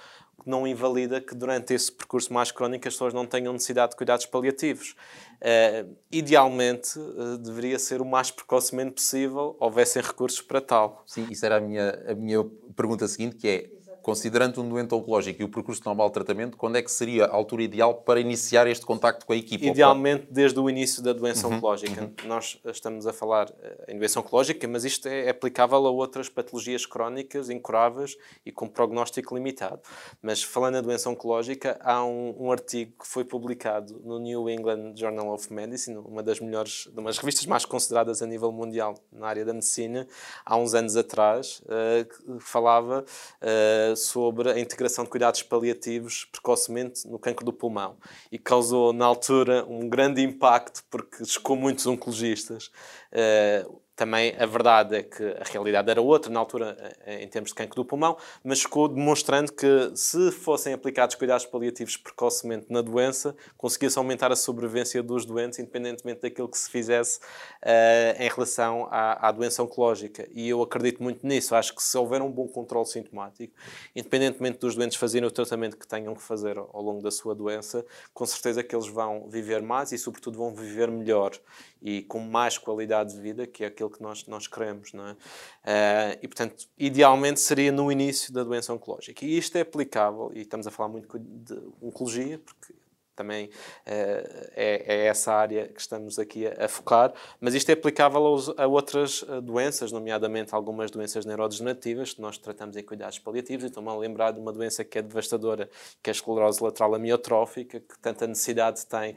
não 0.49 0.67
invalida 0.67 1.21
que 1.21 1.35
durante 1.35 1.73
esse 1.73 1.91
percurso 1.91 2.33
mais 2.33 2.51
crónico 2.51 2.87
as 2.87 2.93
pessoas 2.93 3.13
não 3.13 3.25
tenham 3.25 3.53
necessidade 3.53 3.91
de 3.91 3.97
cuidados 3.97 4.25
paliativos. 4.25 4.95
Uh, 5.41 5.95
idealmente, 6.11 6.99
uh, 6.99 7.37
deveria 7.37 7.79
ser 7.79 8.01
o 8.01 8.05
mais 8.05 8.29
precocemente 8.29 8.91
possível, 8.91 9.55
houvessem 9.59 10.01
recursos 10.01 10.41
para 10.41 10.61
tal. 10.61 11.03
Sim, 11.07 11.27
isso 11.29 11.45
era 11.45 11.57
a 11.57 11.59
minha, 11.59 12.03
a 12.07 12.13
minha 12.13 12.43
pergunta 12.75 13.07
seguinte, 13.07 13.37
que 13.37 13.47
é, 13.47 13.69
considerando 14.01 14.61
um 14.61 14.69
doente 14.69 14.93
oncológico 14.93 15.41
e 15.41 15.45
o 15.45 15.49
percurso 15.49 15.81
normal 15.85 16.07
de 16.07 16.13
tratamento, 16.13 16.57
quando 16.57 16.75
é 16.75 16.81
que 16.81 16.91
seria 16.91 17.25
a 17.25 17.33
altura 17.33 17.63
ideal 17.63 17.95
para 17.95 18.19
iniciar 18.19 18.67
este 18.67 18.85
contacto 18.85 19.25
com 19.25 19.33
a 19.33 19.35
equipa? 19.35 19.65
Idealmente 19.65 20.27
desde 20.29 20.59
o 20.59 20.69
início 20.69 21.01
da 21.01 21.13
doença 21.13 21.47
uhum, 21.47 21.55
oncológica. 21.55 22.01
Uhum. 22.01 22.27
Nós 22.27 22.59
estamos 22.65 23.05
a 23.07 23.13
falar 23.13 23.51
eh, 23.61 23.93
em 23.93 23.97
doença 23.97 24.19
oncológica, 24.19 24.67
mas 24.67 24.83
isto 24.83 25.07
é 25.07 25.29
aplicável 25.29 25.85
a 25.85 25.89
outras 25.89 26.29
patologias 26.29 26.85
crónicas, 26.85 27.49
incuráveis 27.49 28.17
e 28.45 28.51
com 28.51 28.67
prognóstico 28.67 29.35
limitado. 29.35 29.81
Mas 30.21 30.43
falando 30.43 30.75
na 30.75 30.81
doença 30.81 31.09
oncológica, 31.09 31.79
há 31.81 32.03
um, 32.03 32.35
um, 32.39 32.51
artigo 32.51 32.93
que 32.99 33.07
foi 33.07 33.23
publicado 33.23 34.01
no 34.03 34.19
New 34.19 34.49
England 34.49 34.93
Journal 34.95 35.33
of 35.33 35.51
Medicine, 35.53 35.97
uma 35.97 36.23
das 36.23 36.39
melhores, 36.39 36.87
uma 36.87 37.03
das 37.09 37.17
revistas 37.17 37.45
mais 37.45 37.65
consideradas 37.65 38.21
a 38.21 38.25
nível 38.25 38.51
mundial 38.51 38.95
na 39.11 39.27
área 39.27 39.45
da 39.45 39.53
medicina, 39.53 40.07
há 40.45 40.57
uns 40.57 40.73
anos 40.73 40.95
atrás, 40.95 41.61
uh, 41.65 42.05
que 42.05 42.39
falava 42.39 43.05
uh, 43.41 43.90
sobre 43.95 44.51
a 44.51 44.59
integração 44.59 45.03
de 45.03 45.09
cuidados 45.09 45.41
paliativos 45.43 46.25
precocemente 46.31 47.07
no 47.07 47.19
cancro 47.19 47.45
do 47.45 47.51
pulmão 47.51 47.97
e 48.31 48.37
causou, 48.37 48.93
na 48.93 49.05
altura, 49.05 49.65
um 49.67 49.89
grande 49.89 50.21
impacto 50.21 50.83
porque 50.89 51.25
chocou 51.25 51.55
muitos 51.55 51.85
oncologistas. 51.87 52.71
Uh, 53.11 53.80
também 53.95 54.35
a 54.37 54.45
verdade 54.45 54.95
é 54.95 55.03
que 55.03 55.23
a 55.23 55.43
realidade 55.43 55.89
era 55.89 56.01
outra 56.01 56.31
na 56.31 56.39
altura 56.39 56.75
eh, 57.05 57.23
em 57.23 57.27
termos 57.27 57.51
de 57.51 57.55
cancro 57.55 57.75
do 57.75 57.85
pulmão, 57.85 58.17
mas 58.43 58.61
ficou 58.61 58.87
demonstrando 58.87 59.51
que 59.51 59.91
se 59.95 60.31
fossem 60.31 60.73
aplicados 60.73 61.15
cuidados 61.15 61.45
paliativos 61.45 61.97
precocemente 61.97 62.67
na 62.69 62.81
doença, 62.81 63.35
conseguia-se 63.57 63.97
aumentar 63.97 64.31
a 64.31 64.35
sobrevivência 64.35 65.03
dos 65.03 65.25
doentes, 65.25 65.59
independentemente 65.59 66.21
daquilo 66.21 66.47
que 66.47 66.57
se 66.57 66.69
fizesse 66.69 67.19
uh, 67.19 68.21
em 68.21 68.29
relação 68.29 68.87
à, 68.89 69.27
à, 69.27 69.31
doença 69.31 69.61
oncológica. 69.61 70.27
E 70.31 70.49
eu 70.49 70.61
acredito 70.61 71.03
muito 71.03 71.25
nisso. 71.27 71.53
Acho 71.53 71.75
que 71.75 71.83
se 71.83 71.97
houver 71.97 72.21
um 72.21 72.31
bom 72.31 72.47
controle 72.47 72.85
sintomático, 72.85 73.53
independentemente 73.95 74.57
dos 74.59 74.75
doentes 74.75 74.97
fazerem 74.97 75.27
o 75.27 75.31
tratamento 75.31 75.77
que 75.77 75.87
tenham 75.87 76.15
que 76.15 76.21
fazer 76.21 76.57
ao 76.57 76.81
longo 76.81 77.01
da 77.01 77.11
sua 77.11 77.35
doença, 77.35 77.85
com 78.13 78.25
certeza 78.25 78.63
que 78.63 78.75
eles 78.75 78.87
vão 78.87 79.27
viver 79.29 79.61
mais 79.61 79.91
e, 79.91 79.97
sobretudo, 79.97 80.37
vão 80.37 80.53
viver 80.53 80.89
melhor 80.89 81.31
e 81.81 82.03
com 82.03 82.19
mais 82.19 82.57
qualidade 82.57 83.13
de 83.13 83.21
vida, 83.21 83.47
que 83.47 83.63
é 83.63 83.67
aquilo 83.67 83.89
que 83.89 84.01
nós, 84.01 84.25
nós 84.27 84.47
queremos. 84.47 84.93
Não 84.93 85.07
é? 85.07 85.11
Uh, 85.11 86.19
e, 86.21 86.27
portanto, 86.27 86.67
idealmente 86.77 87.39
seria 87.39 87.71
no 87.71 87.91
início 87.91 88.31
da 88.31 88.43
doença 88.43 88.73
oncológica. 88.73 89.25
E 89.25 89.37
isto 89.37 89.57
é 89.57 89.61
aplicável, 89.61 90.31
e 90.33 90.41
estamos 90.41 90.67
a 90.67 90.71
falar 90.71 90.89
muito 90.89 91.17
de 91.17 91.59
oncologia, 91.81 92.39
porque 92.39 92.73
também 93.21 93.45
uh, 93.45 93.51
é, 93.85 94.83
é, 94.85 95.05
essa 95.05 95.33
área 95.33 95.67
que 95.67 95.79
estamos 95.79 96.17
aqui 96.17 96.47
a, 96.47 96.65
a 96.65 96.67
focar, 96.67 97.13
mas 97.39 97.53
isto 97.53 97.69
é 97.69 97.73
aplicável 97.73 98.25
aos, 98.25 98.49
a 98.57 98.65
outras 98.65 99.21
uh, 99.23 99.41
doenças, 99.41 99.91
nomeadamente 99.91 100.55
algumas 100.55 100.89
doenças 100.89 101.25
neurodegenerativas 101.25 102.13
que 102.13 102.21
nós 102.21 102.37
tratamos 102.37 102.75
em 102.75 102.83
cuidados 102.83 103.19
paliativos. 103.19 103.65
Estou-me 103.65 103.89
a 103.89 103.95
lembrar 103.95 104.31
de 104.31 104.39
uma 104.39 104.51
doença 104.51 104.83
que 104.83 104.97
é 104.97 105.01
devastadora, 105.01 105.69
que 106.01 106.09
é 106.09 106.11
a 106.11 106.15
esclerose 106.15 106.63
lateral 106.63 106.95
amiotrófica, 106.95 107.79
que 107.79 107.99
tanta 107.99 108.25
necessidade 108.25 108.85
tem 108.87 109.15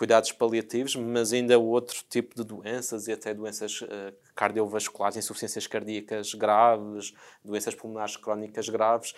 cuidados 0.00 0.32
paliativos, 0.32 0.96
mas 0.96 1.30
ainda 1.30 1.58
outro 1.58 2.02
tipo 2.08 2.34
de 2.34 2.42
doenças 2.42 3.06
e 3.06 3.12
até 3.12 3.34
doenças 3.34 3.82
uh, 3.82 3.86
cardiovasculares, 4.34 5.18
insuficiências 5.18 5.66
cardíacas 5.66 6.32
graves, 6.32 7.12
doenças 7.44 7.74
pulmonares 7.74 8.16
crónicas 8.16 8.70
graves, 8.70 9.14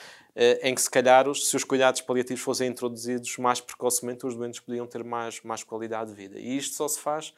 em 0.60 0.74
que 0.74 0.80
se 0.80 0.90
calhar 0.90 1.32
se 1.36 1.54
os 1.54 1.62
cuidados 1.62 2.00
paliativos 2.00 2.42
fossem 2.42 2.68
introduzidos 2.68 3.38
mais 3.38 3.60
precocemente, 3.60 4.26
os 4.26 4.34
doentes 4.34 4.58
podiam 4.58 4.84
ter 4.84 5.04
mais, 5.04 5.40
mais 5.42 5.62
qualidade 5.62 6.10
de 6.10 6.16
vida. 6.16 6.36
E 6.36 6.56
isto 6.56 6.74
só 6.74 6.88
se 6.88 6.98
faz 6.98 7.32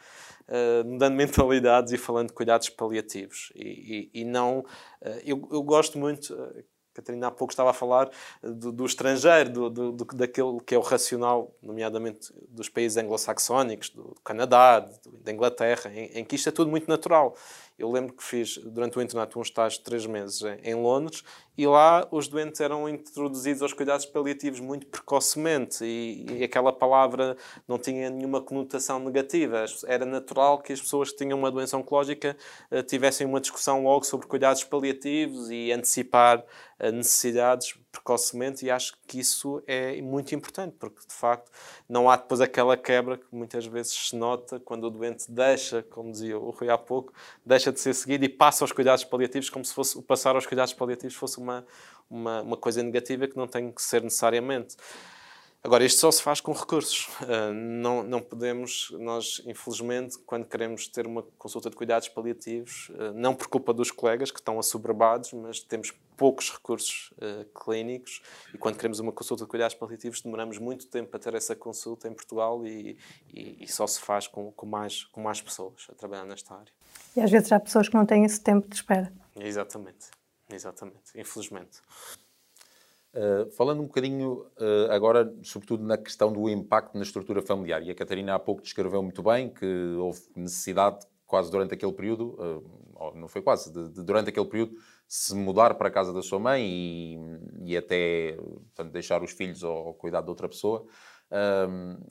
uh, 0.48 0.88
mudando 0.88 1.12
mentalidades 1.14 1.92
e 1.92 1.98
falando 1.98 2.28
de 2.28 2.34
cuidados 2.34 2.70
paliativos. 2.70 3.52
E, 3.54 4.10
e, 4.14 4.20
e 4.22 4.24
não. 4.24 4.64
Eu, 5.22 5.46
eu 5.52 5.62
gosto 5.62 5.98
muito. 5.98 6.34
Catarina 6.94 7.26
há 7.26 7.30
pouco 7.30 7.52
estava 7.52 7.70
a 7.70 7.72
falar 7.72 8.08
do, 8.42 8.70
do 8.70 8.86
estrangeiro, 8.86 9.50
do, 9.50 9.70
do, 9.70 9.92
do, 9.92 10.04
daquele 10.04 10.60
que 10.64 10.74
é 10.74 10.78
o 10.78 10.80
racional, 10.80 11.52
nomeadamente 11.60 12.32
dos 12.48 12.68
países 12.68 12.96
anglo-saxónicos, 12.96 13.90
do 13.90 14.16
Canadá, 14.24 14.88
da 15.22 15.32
Inglaterra, 15.32 15.90
em, 15.92 16.18
em, 16.18 16.24
que 16.24 16.36
isto 16.36 16.48
é 16.48 16.52
tudo 16.52 16.70
muito 16.70 16.88
natural. 16.88 17.36
Eu 17.76 17.90
lembro 17.90 18.12
que 18.14 18.22
fiz 18.22 18.56
durante 18.58 18.96
o 18.96 19.02
internato 19.02 19.38
um 19.38 19.42
estágio 19.42 19.78
de 19.78 19.84
três 19.84 20.06
meses 20.06 20.40
em 20.62 20.74
Londres 20.74 21.24
e 21.58 21.66
lá 21.66 22.06
os 22.10 22.28
doentes 22.28 22.60
eram 22.60 22.88
introduzidos 22.88 23.62
aos 23.62 23.72
cuidados 23.72 24.06
paliativos 24.06 24.60
muito 24.60 24.86
precocemente 24.86 25.84
e, 25.84 26.24
e, 26.30 26.44
aquela 26.44 26.72
palavra 26.72 27.36
não 27.66 27.76
tinha 27.76 28.10
nenhuma 28.10 28.40
conotação 28.40 29.00
negativa. 29.00 29.64
Era 29.86 30.06
natural 30.06 30.58
que 30.60 30.72
as 30.72 30.80
pessoas 30.80 31.10
que 31.10 31.18
tinham 31.18 31.38
uma 31.38 31.50
doença 31.50 31.76
oncológica 31.76 32.36
uh, 32.70 32.82
tivessem 32.84 33.26
uma 33.26 33.40
discussão 33.40 33.82
logo 33.82 34.04
sobre 34.04 34.26
cuidados 34.28 34.62
paliativos 34.62 35.50
e 35.50 35.72
antecipar 35.72 36.38
uh, 36.80 36.92
necessidades 36.92 37.74
precocemente 37.94 38.66
e 38.66 38.70
acho 38.70 38.96
que 39.06 39.20
isso 39.20 39.62
é 39.66 40.00
muito 40.02 40.34
importante 40.34 40.74
porque 40.78 41.00
de 41.06 41.14
facto 41.14 41.50
não 41.88 42.10
há 42.10 42.16
depois 42.16 42.40
aquela 42.40 42.76
quebra 42.76 43.16
que 43.16 43.26
muitas 43.30 43.64
vezes 43.66 43.92
se 43.92 44.16
nota 44.16 44.58
quando 44.58 44.84
o 44.84 44.90
doente 44.90 45.30
deixa, 45.30 45.82
como 45.82 46.10
dizia 46.10 46.36
o 46.36 46.50
Rui 46.50 46.68
há 46.68 46.76
pouco, 46.76 47.12
deixa 47.46 47.72
de 47.72 47.78
ser 47.78 47.94
seguido 47.94 48.24
e 48.24 48.28
passa 48.28 48.64
aos 48.64 48.72
cuidados 48.72 49.04
paliativos 49.04 49.48
como 49.48 49.64
se 49.64 49.72
fosse 49.72 49.96
o 49.96 50.02
passar 50.02 50.34
aos 50.34 50.46
cuidados 50.46 50.74
paliativos 50.74 51.14
fosse 51.14 51.38
uma, 51.38 51.64
uma, 52.10 52.42
uma 52.42 52.56
coisa 52.56 52.82
negativa 52.82 53.28
que 53.28 53.36
não 53.36 53.46
tem 53.46 53.70
que 53.70 53.82
ser 53.82 54.02
necessariamente. 54.02 54.76
Agora, 55.64 55.82
isto 55.82 55.98
só 55.98 56.10
se 56.10 56.22
faz 56.22 56.42
com 56.42 56.52
recursos. 56.52 57.08
Uh, 57.22 57.54
não, 57.54 58.02
não 58.02 58.20
podemos, 58.20 58.94
nós, 58.98 59.40
infelizmente, 59.46 60.18
quando 60.26 60.44
queremos 60.44 60.86
ter 60.88 61.06
uma 61.06 61.22
consulta 61.38 61.70
de 61.70 61.76
cuidados 61.76 62.06
paliativos, 62.06 62.90
uh, 62.90 63.14
não 63.14 63.34
por 63.34 63.48
culpa 63.48 63.72
dos 63.72 63.90
colegas 63.90 64.30
que 64.30 64.38
estão 64.38 64.58
assoberbados, 64.58 65.32
mas 65.32 65.60
temos 65.60 65.90
poucos 66.16 66.50
recursos 66.50 67.12
uh, 67.12 67.44
clínicos 67.58 68.22
e 68.52 68.58
quando 68.58 68.76
queremos 68.76 69.00
uma 69.00 69.12
consulta 69.12 69.44
de 69.44 69.50
cuidados 69.50 69.74
paliativos 69.74 70.20
demoramos 70.20 70.58
muito 70.58 70.86
tempo 70.86 71.10
para 71.10 71.20
ter 71.20 71.34
essa 71.34 71.54
consulta 71.54 72.08
em 72.08 72.12
Portugal 72.12 72.66
e, 72.66 72.98
e, 73.32 73.64
e 73.64 73.68
só 73.68 73.86
se 73.86 74.00
faz 74.00 74.26
com, 74.26 74.52
com, 74.52 74.66
mais, 74.66 75.04
com 75.04 75.20
mais 75.20 75.40
pessoas 75.40 75.86
a 75.90 75.94
trabalhar 75.94 76.24
nesta 76.24 76.54
área. 76.54 76.72
E 77.16 77.20
às 77.20 77.30
vezes 77.30 77.50
há 77.52 77.60
pessoas 77.60 77.88
que 77.88 77.94
não 77.94 78.06
têm 78.06 78.24
esse 78.24 78.40
tempo 78.40 78.68
de 78.68 78.74
espera. 78.74 79.12
Exatamente. 79.36 80.08
Exatamente, 80.50 81.18
infelizmente. 81.18 81.80
Uh, 83.14 83.48
falando 83.52 83.80
um 83.80 83.86
bocadinho 83.86 84.46
uh, 84.58 84.90
agora, 84.90 85.32
sobretudo 85.42 85.84
na 85.84 85.96
questão 85.96 86.32
do 86.32 86.48
impacto 86.48 86.96
na 86.96 87.02
estrutura 87.02 87.40
familiar, 87.40 87.82
e 87.82 87.90
a 87.90 87.94
Catarina 87.94 88.34
há 88.34 88.38
pouco 88.38 88.60
descreveu 88.60 89.02
muito 89.02 89.22
bem 89.22 89.48
que 89.48 89.66
houve 89.96 90.20
necessidade, 90.34 91.06
quase 91.24 91.50
durante 91.50 91.74
aquele 91.74 91.92
período, 91.92 92.36
não 93.14 93.28
foi 93.28 93.40
quase, 93.40 93.72
de, 93.72 93.88
de, 93.88 94.02
durante 94.02 94.28
aquele 94.28 94.46
período, 94.46 94.76
se 95.06 95.34
mudar 95.34 95.74
para 95.74 95.88
a 95.88 95.90
casa 95.90 96.12
da 96.12 96.22
sua 96.22 96.38
mãe 96.38 96.64
e, 96.64 97.18
e 97.64 97.76
até 97.76 98.36
portanto, 98.36 98.92
deixar 98.92 99.22
os 99.22 99.30
filhos 99.32 99.62
ao, 99.62 99.88
ao 99.88 99.94
cuidado 99.94 100.24
de 100.24 100.30
outra 100.30 100.48
pessoa. 100.48 100.86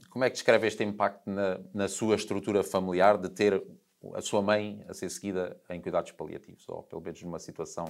como 0.09 0.23
é 0.23 0.29
que 0.29 0.35
descreve 0.35 0.67
este 0.67 0.83
impacto 0.83 1.29
na, 1.29 1.59
na 1.73 1.87
sua 1.87 2.15
estrutura 2.15 2.63
familiar 2.63 3.17
de 3.17 3.29
ter 3.29 3.63
a 4.13 4.21
sua 4.21 4.41
mãe 4.41 4.83
a 4.87 4.93
ser 4.93 5.09
seguida 5.09 5.57
em 5.69 5.81
cuidados 5.81 6.11
paliativos, 6.11 6.67
ou 6.67 6.83
pelo 6.83 7.01
menos 7.01 7.21
numa 7.23 7.39
situação 7.39 7.85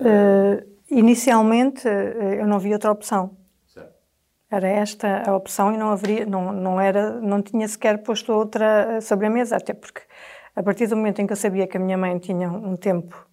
Uh, 0.00 0.66
inicialmente 0.90 1.86
uh, 1.86 2.32
eu 2.40 2.46
não 2.46 2.58
vi 2.58 2.72
outra 2.72 2.90
opção. 2.90 3.36
Certo. 3.66 3.94
Era 4.50 4.66
esta 4.66 5.22
a 5.28 5.36
opção 5.36 5.74
e 5.74 5.76
não 5.76 5.90
haveria, 5.90 6.24
não, 6.24 6.52
não 6.52 6.80
era, 6.80 7.20
não 7.20 7.42
tinha 7.42 7.68
sequer 7.68 8.02
posto 8.02 8.32
outra 8.32 9.00
sobre 9.02 9.26
a 9.26 9.30
mesa, 9.30 9.56
até 9.56 9.74
porque 9.74 10.00
a 10.56 10.62
partir 10.62 10.86
do 10.86 10.96
momento 10.96 11.20
em 11.20 11.26
que 11.26 11.32
eu 11.34 11.36
sabia 11.36 11.66
que 11.66 11.76
a 11.76 11.80
minha 11.80 11.98
mãe 11.98 12.18
tinha 12.18 12.50
um 12.50 12.76
tempo 12.76 13.28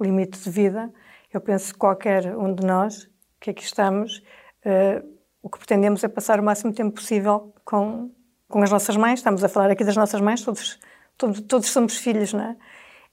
limite 0.00 0.38
de 0.38 0.50
vida, 0.50 0.92
eu 1.32 1.40
penso 1.40 1.72
que 1.72 1.78
qualquer 1.78 2.36
um 2.36 2.54
de 2.54 2.64
nós 2.64 3.08
que 3.40 3.50
aqui 3.50 3.62
estamos, 3.62 4.22
uh, 4.64 5.06
o 5.42 5.48
que 5.48 5.58
pretendemos 5.58 6.02
é 6.02 6.08
passar 6.08 6.40
o 6.40 6.42
máximo 6.42 6.72
tempo 6.72 6.94
possível 6.94 7.54
com, 7.64 8.10
com 8.48 8.62
as 8.62 8.70
nossas 8.70 8.96
mães. 8.96 9.20
Estamos 9.20 9.44
a 9.44 9.48
falar 9.48 9.70
aqui 9.70 9.84
das 9.84 9.96
nossas 9.96 10.20
mães, 10.20 10.42
todos, 10.42 10.78
todos, 11.16 11.40
todos 11.42 11.68
somos 11.68 11.96
filhos, 11.98 12.32
não 12.32 12.42
é? 12.42 12.56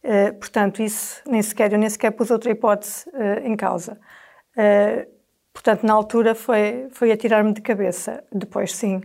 Uh, 0.03 0.33
portanto, 0.39 0.81
isso 0.81 1.21
nem 1.25 1.41
sequer, 1.41 1.71
eu 1.71 1.79
nem 1.79 1.89
sequer 1.89 2.11
pus 2.11 2.31
outra 2.31 2.51
hipótese 2.51 3.09
uh, 3.09 3.45
em 3.45 3.55
causa. 3.55 3.99
Portanto, 5.51 5.83
na 5.83 5.93
altura 5.93 6.35
foi, 6.35 6.87
foi 6.91 7.11
atirar-me 7.11 7.53
de 7.53 7.61
cabeça. 7.61 8.23
Depois, 8.31 8.75
sim. 8.75 9.01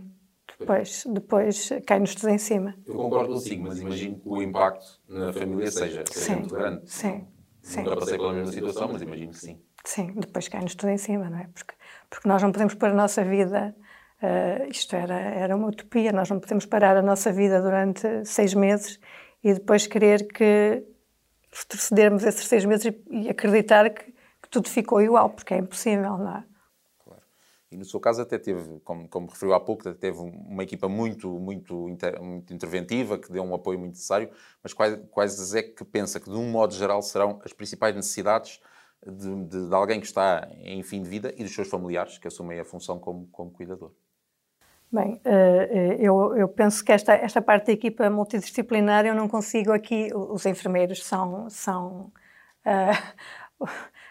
Depois, 0.58 1.04
depois 1.06 1.70
cai-nos 1.86 2.14
tudo 2.14 2.30
em 2.30 2.38
cima. 2.38 2.74
Eu 2.86 2.94
concordo 2.94 3.34
consigo, 3.34 3.64
mas 3.64 3.78
imagino 3.78 4.18
que 4.18 4.28
o 4.28 4.42
impacto 4.42 5.00
na 5.08 5.32
família 5.32 5.70
seja, 5.70 6.02
seja 6.06 6.26
sim, 6.26 6.36
muito 6.36 6.54
grande. 6.54 6.90
Sim, 6.90 7.26
sim. 7.68 7.82
Nunca 7.82 7.96
passei 7.96 8.16
pela 8.16 8.32
mesma 8.32 8.52
situação, 8.52 8.88
mas 8.92 9.02
imagino 9.02 9.32
que 9.32 9.38
sim. 9.38 9.60
Sim, 9.84 10.12
depois 10.16 10.48
cai-nos 10.48 10.74
tudo 10.74 10.90
em 10.90 10.98
cima, 10.98 11.30
não 11.30 11.38
é? 11.38 11.48
Porque, 11.52 11.74
porque 12.10 12.28
nós 12.28 12.42
não 12.42 12.52
podemos 12.52 12.74
pôr 12.74 12.90
a 12.90 12.94
nossa 12.94 13.24
vida... 13.24 13.74
Uh, 14.20 14.68
isto 14.68 14.96
era, 14.96 15.14
era 15.14 15.54
uma 15.54 15.68
utopia, 15.68 16.10
nós 16.10 16.28
não 16.28 16.40
podemos 16.40 16.66
parar 16.66 16.96
a 16.96 17.02
nossa 17.02 17.32
vida 17.32 17.62
durante 17.62 18.24
seis 18.24 18.52
meses 18.52 18.98
e 19.44 19.54
depois 19.54 19.86
querer 19.86 20.26
que 20.26 20.82
retrocedermos 21.52 22.24
esses 22.24 22.46
seis 22.46 22.64
meses 22.64 22.86
e, 22.86 23.02
e 23.10 23.28
acreditar 23.28 23.88
que, 23.90 24.04
que, 24.06 24.48
tudo 24.50 24.68
ficou 24.68 25.00
igual, 25.00 25.30
porque 25.30 25.54
é 25.54 25.58
impossível, 25.58 26.18
não 26.18 26.36
é? 26.36 26.44
E 27.70 27.76
no 27.76 27.84
seu 27.84 28.00
caso 28.00 28.22
até 28.22 28.38
teve, 28.38 28.80
como, 28.80 29.06
como 29.08 29.26
referiu 29.28 29.54
há 29.54 29.60
pouco, 29.60 29.92
teve 29.94 30.18
uma 30.18 30.62
equipa 30.62 30.88
muito, 30.88 31.28
muito, 31.38 31.88
inter, 31.88 32.20
muito 32.22 32.52
interventiva, 32.54 33.18
que 33.18 33.30
deu 33.30 33.42
um 33.42 33.54
apoio 33.54 33.78
muito 33.78 33.92
necessário, 33.92 34.30
mas 34.62 34.72
quais, 34.72 34.98
quais 35.10 35.54
é 35.54 35.62
que 35.62 35.84
pensa 35.84 36.18
que, 36.18 36.30
de 36.30 36.36
um 36.36 36.50
modo 36.50 36.72
geral, 36.72 37.02
serão 37.02 37.40
as 37.44 37.52
principais 37.52 37.94
necessidades 37.94 38.58
de, 39.06 39.44
de, 39.44 39.68
de 39.68 39.74
alguém 39.74 40.00
que 40.00 40.06
está 40.06 40.48
em 40.62 40.82
fim 40.82 41.02
de 41.02 41.10
vida 41.10 41.34
e 41.36 41.42
dos 41.42 41.54
seus 41.54 41.68
familiares, 41.68 42.16
que 42.16 42.26
assumem 42.26 42.58
a 42.58 42.64
função 42.64 42.98
como, 42.98 43.26
como 43.28 43.50
cuidador? 43.50 43.92
Bem, 44.90 45.20
eh, 45.22 45.96
eu, 46.00 46.34
eu, 46.34 46.48
penso 46.48 46.82
que 46.82 46.90
esta, 46.90 47.12
esta 47.12 47.42
parte 47.42 47.66
da 47.66 47.72
equipa 47.72 48.08
multidisciplinar 48.08 49.04
eu 49.04 49.14
não 49.14 49.28
consigo 49.28 49.70
aqui. 49.70 50.08
Os 50.14 50.46
enfermeiros 50.46 51.04
são, 51.04 51.50
são 51.50 52.10
uh, 52.64 53.68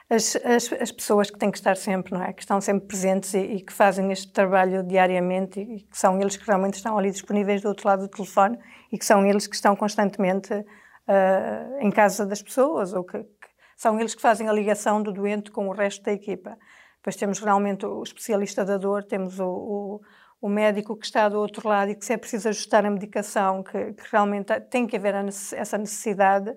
as, 0.09 0.35
as, 0.37 0.71
as, 0.73 0.91
pessoas 0.91 1.29
que 1.29 1.37
têm 1.37 1.51
que 1.51 1.57
estar 1.57 1.75
sempre, 1.75 2.13
não 2.13 2.23
é? 2.23 2.31
Que 2.31 2.41
estão 2.41 2.61
sempre 2.61 2.87
presentes 2.87 3.33
e, 3.33 3.39
e, 3.39 3.61
que 3.61 3.73
fazem 3.73 4.11
este 4.11 4.31
trabalho 4.31 4.83
diariamente 4.83 5.59
e 5.59 5.81
que 5.81 5.97
são 5.97 6.19
eles 6.19 6.37
que 6.37 6.45
realmente 6.45 6.75
estão 6.75 6.97
ali 6.97 7.11
disponíveis 7.11 7.61
do 7.61 7.67
outro 7.67 7.87
lado 7.87 8.01
do 8.03 8.07
telefone 8.07 8.57
e 8.91 8.97
que 8.97 9.05
são 9.05 9.25
eles 9.25 9.47
que 9.47 9.55
estão 9.55 9.75
constantemente 9.75 10.53
uh, 10.53 11.79
em 11.79 11.91
casa 11.91 12.25
das 12.25 12.41
pessoas 12.41 12.93
ou 12.93 13.03
que, 13.03 13.19
que, 13.19 13.47
são 13.75 13.99
eles 13.99 14.15
que 14.15 14.21
fazem 14.21 14.47
a 14.47 14.53
ligação 14.53 15.03
do 15.03 15.11
doente 15.11 15.51
com 15.51 15.67
o 15.67 15.73
resto 15.73 16.03
da 16.03 16.13
equipa. 16.13 16.57
Depois 16.97 17.15
temos 17.15 17.39
realmente 17.39 17.85
o 17.85 18.01
especialista 18.01 18.63
da 18.63 18.77
dor, 18.77 19.03
temos 19.03 19.39
o, 19.39 19.45
o 19.45 20.01
o 20.41 20.47
médico 20.47 20.95
que 20.95 21.05
está 21.05 21.27
do 21.27 21.39
outro 21.39 21.67
lado 21.67 21.91
e 21.91 21.95
que 21.95 22.05
se 22.05 22.13
é 22.13 22.17
preciso 22.17 22.49
ajustar 22.49 22.85
a 22.85 22.89
medicação, 22.91 23.63
que, 23.63 23.93
que 23.93 24.03
realmente 24.11 24.59
tem 24.69 24.85
que 24.85 24.95
haver 24.95 25.15
essa 25.15 25.77
necessidade. 25.77 26.55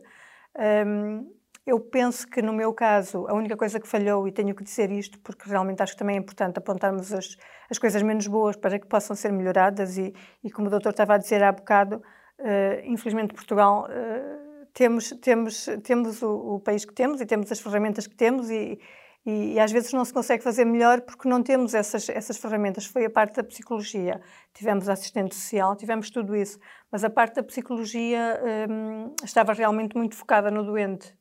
Um, 0.87 1.40
eu 1.71 1.79
penso 1.79 2.27
que 2.27 2.43
no 2.43 2.53
meu 2.53 2.75
caso 2.75 3.27
a 3.29 3.35
única 3.35 3.57
coisa 3.57 3.79
que 3.79 3.87
falhou, 3.87 4.27
e 4.27 4.33
tenho 4.33 4.55
que 4.55 4.65
dizer 4.65 4.91
isto 4.91 5.21
porque 5.21 5.49
realmente 5.49 5.83
acho 5.83 5.93
que 5.93 5.99
também 5.99 6.17
é 6.17 6.19
importante 6.19 6.59
apontarmos 6.59 7.13
as, 7.13 7.37
as 7.71 7.79
coisas 7.79 8.03
menos 8.03 8.27
boas 8.27 8.57
para 8.57 8.77
que 8.79 8.89
possam 8.89 9.15
ser 9.15 9.33
melhoradas, 9.33 9.97
e, 9.97 10.13
e 10.43 10.51
como 10.51 10.67
o 10.67 10.71
doutor 10.71 10.91
estava 10.91 11.15
a 11.15 11.19
dizer 11.19 11.43
há 11.45 11.53
bocado, 11.53 11.97
uh, 11.97 12.81
infelizmente 12.85 13.35
Portugal. 13.35 13.87
Uh, 13.89 14.67
temos, 14.73 15.11
temos, 15.21 15.69
temos 15.83 16.23
o, 16.23 16.55
o, 16.55 16.61
país 16.61 16.85
que 16.85 16.95
temos 16.95 17.21
e 17.21 17.27
temos 17.27 17.51
as 17.51 17.61
ferramentas 17.61 18.07
que 18.07 18.15
temos 18.15 18.51
e, 18.51 18.79
E, 19.27 19.55
e, 19.55 19.61
às 19.61 19.71
vezes 19.71 19.93
não 19.93 20.05
se 20.05 20.15
consegue 20.15 20.43
fazer 20.43 20.65
melhor 20.65 21.03
porque 21.03 21.29
não 21.29 21.43
temos 21.43 21.75
essas, 21.75 22.09
essas 22.09 22.39
ferramentas. 22.39 22.87
Foi 22.87 23.05
a 23.05 23.11
parte 23.11 23.37
da 23.37 23.45
psicologia. 23.45 24.21
Tivemos 24.55 24.89
assistente 24.89 25.35
social, 25.35 25.77
tivemos 25.77 26.11
tudo 26.11 26.35
isso. 26.35 26.59
Mas 26.91 27.05
a 27.05 27.11
parte 27.11 27.35
da 27.35 27.43
psicologia 27.43 28.41
hum, 28.71 29.15
estava 29.23 29.53
realmente 29.53 29.95
muito 29.97 30.17
focada 30.17 30.51
no 30.51 30.65
doente. 30.65 31.20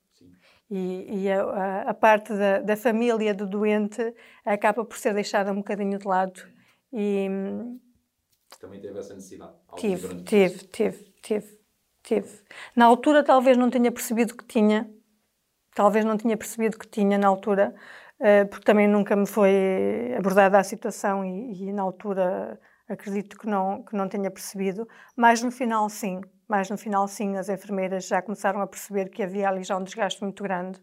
E, 0.69 1.23
e 1.23 1.31
a, 1.31 1.89
a, 1.89 1.93
parte 1.95 2.31
da, 2.31 2.59
da, 2.59 2.77
família 2.77 3.33
do 3.33 3.47
doente 3.47 4.13
acaba 4.45 4.85
por 4.85 4.97
ser 4.97 5.15
deixada 5.15 5.51
um 5.51 5.57
bocadinho 5.57 5.97
de 5.97 6.07
lado. 6.07 6.41
E, 6.93 7.27
Também 8.59 8.79
teve 8.79 8.99
essa 8.99 9.15
necessidade? 9.15 9.53
Tive, 9.75 10.23
tive, 10.23 10.57
tive, 10.67 11.13
tive, 11.23 11.59
tive. 12.03 12.41
Na 12.75 12.85
altura 12.85 13.23
talvez 13.23 13.57
não 13.57 13.69
tenha 13.69 13.91
percebido 13.91 14.37
que 14.37 14.45
tinha, 14.45 14.87
talvez 15.73 16.05
não 16.05 16.17
tinha 16.17 16.37
percebido 16.37 16.77
que 16.77 16.87
tinha 16.87 17.17
na 17.17 17.27
altura, 17.27 17.73
eh, 18.19 18.45
porque 18.45 18.65
também 18.65 18.87
nunca 18.87 19.15
me 19.15 19.25
foi 19.25 20.13
abordada 20.17 20.59
a 20.59 20.63
situação 20.63 21.25
e, 21.25 21.69
e 21.69 21.73
na 21.73 21.81
altura 21.81 22.59
acredito 22.87 23.37
que 23.37 23.47
não, 23.47 23.83
que 23.83 23.95
não 23.95 24.09
tenha 24.09 24.29
percebido, 24.29 24.87
mas 25.15 25.41
no 25.41 25.51
final 25.51 25.89
sim, 25.89 26.21
mas 26.49 26.67
no 26.67 26.77
final 26.77 27.07
sim, 27.07 27.37
as 27.37 27.47
enfermeiras 27.47 28.07
já 28.07 28.21
começaram 28.23 28.59
a 28.59 28.67
perceber 28.67 29.09
que 29.09 29.21
havia 29.21 29.47
ali 29.47 29.63
já 29.63 29.77
um 29.77 29.83
desgaste 29.83 30.21
muito 30.23 30.41
grande 30.41 30.81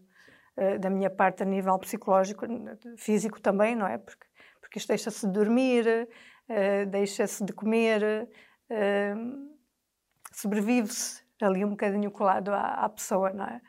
uh, 0.57 0.79
da 0.79 0.89
minha 0.89 1.09
parte 1.09 1.43
a 1.43 1.45
nível 1.45 1.77
psicológico, 1.77 2.45
físico 2.97 3.41
também, 3.41 3.75
não 3.75 3.85
é? 3.85 3.97
Porque, 3.97 4.25
porque 4.61 4.79
isto 4.79 4.87
deixa-se 4.87 5.27
de 5.27 5.33
dormir, 5.33 5.85
uh, 6.49 6.89
deixa-se 6.89 7.43
de 7.43 7.51
comer, 7.51 8.29
uh, 8.71 9.57
sobrevive-se 10.31 11.21
ali 11.41 11.65
um 11.65 11.71
bocadinho 11.71 12.09
colado 12.11 12.53
à, 12.53 12.85
à 12.85 12.89
pessoa, 12.89 13.31
não 13.31 13.45
é? 13.45 13.61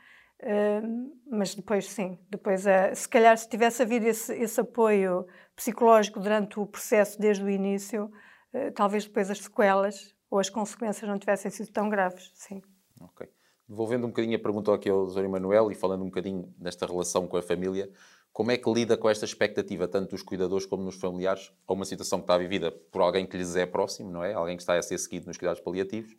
mas 1.28 1.52
depois 1.52 1.90
sim, 1.90 2.16
depois 2.30 2.64
se 2.94 3.08
calhar 3.08 3.36
se 3.36 3.48
tivesse 3.48 3.82
havido 3.82 4.06
esse, 4.06 4.32
esse 4.34 4.60
apoio 4.60 5.26
psicológico 5.56 6.20
durante 6.20 6.60
o 6.60 6.66
processo 6.66 7.18
desde 7.18 7.42
o 7.42 7.50
início, 7.50 8.08
eh, 8.52 8.70
talvez 8.70 9.04
depois 9.04 9.30
as 9.30 9.38
sequelas 9.40 10.14
ou 10.30 10.38
as 10.38 10.50
consequências 10.50 11.08
não 11.08 11.18
tivessem 11.18 11.50
sido 11.50 11.70
tão 11.70 11.88
graves, 11.88 12.30
sim. 12.34 12.62
Ok. 13.00 13.28
Devolvendo 13.68 14.06
um 14.06 14.10
bocadinho 14.10 14.36
a 14.36 14.40
pergunta 14.40 14.74
aqui 14.74 14.88
ao 14.88 15.06
Dr. 15.06 15.24
Emanuel 15.24 15.70
e 15.70 15.74
falando 15.74 16.02
um 16.02 16.06
bocadinho 16.06 16.52
desta 16.56 16.86
relação 16.86 17.26
com 17.26 17.36
a 17.36 17.42
família, 17.42 17.90
como 18.32 18.50
é 18.50 18.56
que 18.56 18.72
lida 18.72 18.96
com 18.96 19.10
esta 19.10 19.24
expectativa, 19.24 19.88
tanto 19.88 20.10
dos 20.10 20.22
cuidadores 20.22 20.64
como 20.64 20.84
dos 20.84 20.96
familiares, 20.96 21.52
a 21.66 21.72
uma 21.72 21.84
situação 21.84 22.18
que 22.20 22.24
está 22.24 22.38
vivida 22.38 22.70
por 22.70 23.02
alguém 23.02 23.26
que 23.26 23.36
lhes 23.36 23.56
é 23.56 23.66
próximo, 23.66 24.10
não 24.10 24.22
é? 24.22 24.32
Alguém 24.32 24.56
que 24.56 24.62
está 24.62 24.78
a 24.78 24.82
ser 24.82 24.96
seguido 24.98 25.26
nos 25.26 25.36
cuidados 25.36 25.60
paliativos. 25.60 26.16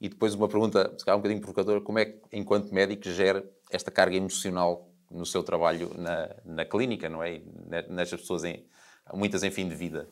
E 0.00 0.08
depois 0.08 0.34
uma 0.34 0.48
pergunta, 0.48 0.92
se 0.98 1.04
calhar 1.04 1.16
um 1.16 1.20
bocadinho 1.20 1.40
provocadora, 1.40 1.80
como 1.80 1.98
é 1.98 2.06
que, 2.06 2.20
enquanto 2.32 2.74
médico, 2.74 3.08
gera 3.10 3.48
esta 3.70 3.90
carga 3.90 4.16
emocional 4.16 4.90
no 5.10 5.26
seu 5.26 5.42
trabalho 5.42 5.90
na, 5.96 6.34
na 6.44 6.64
clínica, 6.64 7.08
não 7.08 7.22
é? 7.22 7.40
Nestas 7.88 8.22
pessoas, 8.22 8.44
em, 8.44 8.66
muitas 9.14 9.42
em 9.42 9.50
fim 9.50 9.68
de 9.68 9.74
vida. 9.74 10.08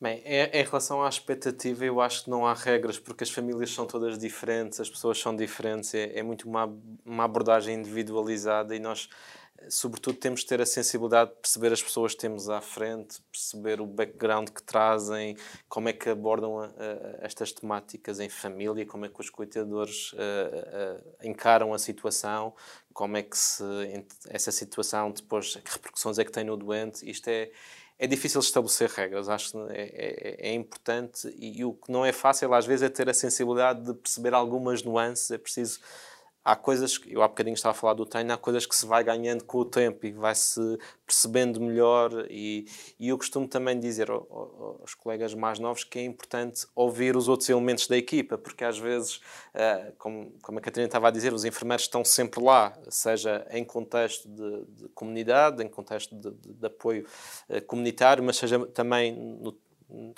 Bem, 0.00 0.22
em 0.24 0.62
relação 0.62 1.02
à 1.02 1.08
expectativa, 1.08 1.84
eu 1.84 2.00
acho 2.00 2.22
que 2.22 2.30
não 2.30 2.46
há 2.46 2.54
regras, 2.54 3.00
porque 3.00 3.24
as 3.24 3.30
famílias 3.30 3.72
são 3.74 3.84
todas 3.84 4.16
diferentes, 4.16 4.78
as 4.78 4.88
pessoas 4.88 5.18
são 5.18 5.34
diferentes, 5.34 5.92
é, 5.92 6.16
é 6.16 6.22
muito 6.22 6.48
uma, 6.48 6.72
uma 7.04 7.24
abordagem 7.24 7.74
individualizada 7.74 8.76
e 8.76 8.78
nós, 8.78 9.10
sobretudo, 9.68 10.16
temos 10.16 10.42
de 10.42 10.46
ter 10.46 10.60
a 10.60 10.66
sensibilidade 10.66 11.30
de 11.30 11.36
perceber 11.38 11.72
as 11.72 11.82
pessoas 11.82 12.14
que 12.14 12.20
temos 12.20 12.48
à 12.48 12.60
frente, 12.60 13.20
perceber 13.32 13.80
o 13.80 13.86
background 13.86 14.50
que 14.50 14.62
trazem, 14.62 15.36
como 15.68 15.88
é 15.88 15.92
que 15.92 16.08
abordam 16.08 16.60
a, 16.60 16.66
a, 16.66 16.70
estas 17.22 17.50
temáticas 17.50 18.20
em 18.20 18.28
família, 18.28 18.86
como 18.86 19.04
é 19.04 19.08
que 19.08 19.20
os 19.20 19.30
cuidadores 19.30 20.14
a, 20.14 21.26
encaram 21.26 21.74
a 21.74 21.78
situação, 21.78 22.54
como 22.92 23.16
é 23.16 23.22
que 23.24 23.36
se, 23.36 23.64
essa 24.28 24.52
situação 24.52 25.10
depois, 25.10 25.56
que 25.56 25.72
repercussões 25.72 26.20
é 26.20 26.24
que 26.24 26.30
tem 26.30 26.44
no 26.44 26.56
doente. 26.56 27.04
Isto 27.10 27.26
é 27.26 27.50
é 27.98 28.06
difícil 28.06 28.40
estabelecer 28.40 28.88
regras, 28.90 29.28
acho 29.28 29.52
que 29.52 29.58
é, 29.72 29.82
é, 29.82 30.50
é, 30.50 30.54
importante 30.54 31.28
e, 31.36 31.60
e, 31.60 31.64
o 31.64 31.72
que 31.72 31.90
não 31.90 32.04
é 32.04 32.12
fácil 32.12 32.54
às 32.54 32.64
vezes 32.64 32.82
é 32.82 32.88
ter 32.88 33.08
a 33.08 33.14
sensibilidade 33.14 33.84
de 33.84 33.94
perceber 33.94 34.34
algumas 34.34 34.82
nuances, 34.82 35.30
é 35.30 35.38
preciso 35.38 35.80
há 36.48 36.56
coisas 36.56 36.96
que 36.96 37.12
eu 37.12 37.22
há 37.22 37.28
bocadinho 37.28 37.52
estava 37.52 37.72
a 37.72 37.78
falar 37.78 37.92
do 37.92 38.06
treino, 38.06 38.32
há 38.32 38.38
coisas 38.38 38.64
que 38.64 38.74
se 38.74 38.86
vai 38.86 39.04
ganhando 39.04 39.44
com 39.44 39.58
o 39.58 39.64
tempo 39.66 40.06
e 40.06 40.12
vai-se 40.12 40.60
percebendo 41.04 41.60
melhor. 41.60 42.26
E, 42.30 42.66
e, 42.98 43.10
eu 43.10 43.18
costumo 43.18 43.46
também 43.46 43.78
dizer 43.78 44.10
aos 44.10 44.94
colegas 44.94 45.34
mais 45.34 45.58
novos 45.58 45.84
que 45.84 45.98
é 45.98 46.04
importante 46.04 46.66
ouvir 46.74 47.16
os 47.16 47.28
outros 47.28 47.48
elementos 47.50 47.86
da 47.86 47.98
equipa, 47.98 48.38
porque 48.38 48.64
às 48.64 48.78
vezes, 48.78 49.20
eh, 49.52 49.92
como, 49.98 50.32
como 50.40 50.58
a 50.58 50.62
Catarina 50.62 50.88
estava 50.88 51.08
a 51.08 51.10
dizer, 51.10 51.34
os 51.34 51.44
enfermeiros 51.44 51.84
estão 51.84 52.02
sempre 52.02 52.42
lá, 52.42 52.72
seja 52.88 53.46
em 53.50 53.64
contexto 53.64 54.26
de, 54.26 54.64
de 54.84 54.88
comunidade, 54.94 55.62
em 55.62 55.68
contexto 55.68 56.14
de, 56.14 56.30
de, 56.30 56.54
de 56.54 56.66
apoio 56.66 57.06
eh, 57.50 57.60
comunitário, 57.60 58.24
mas 58.24 58.38
seja 58.38 58.58
também 58.68 59.12
no 59.12 59.52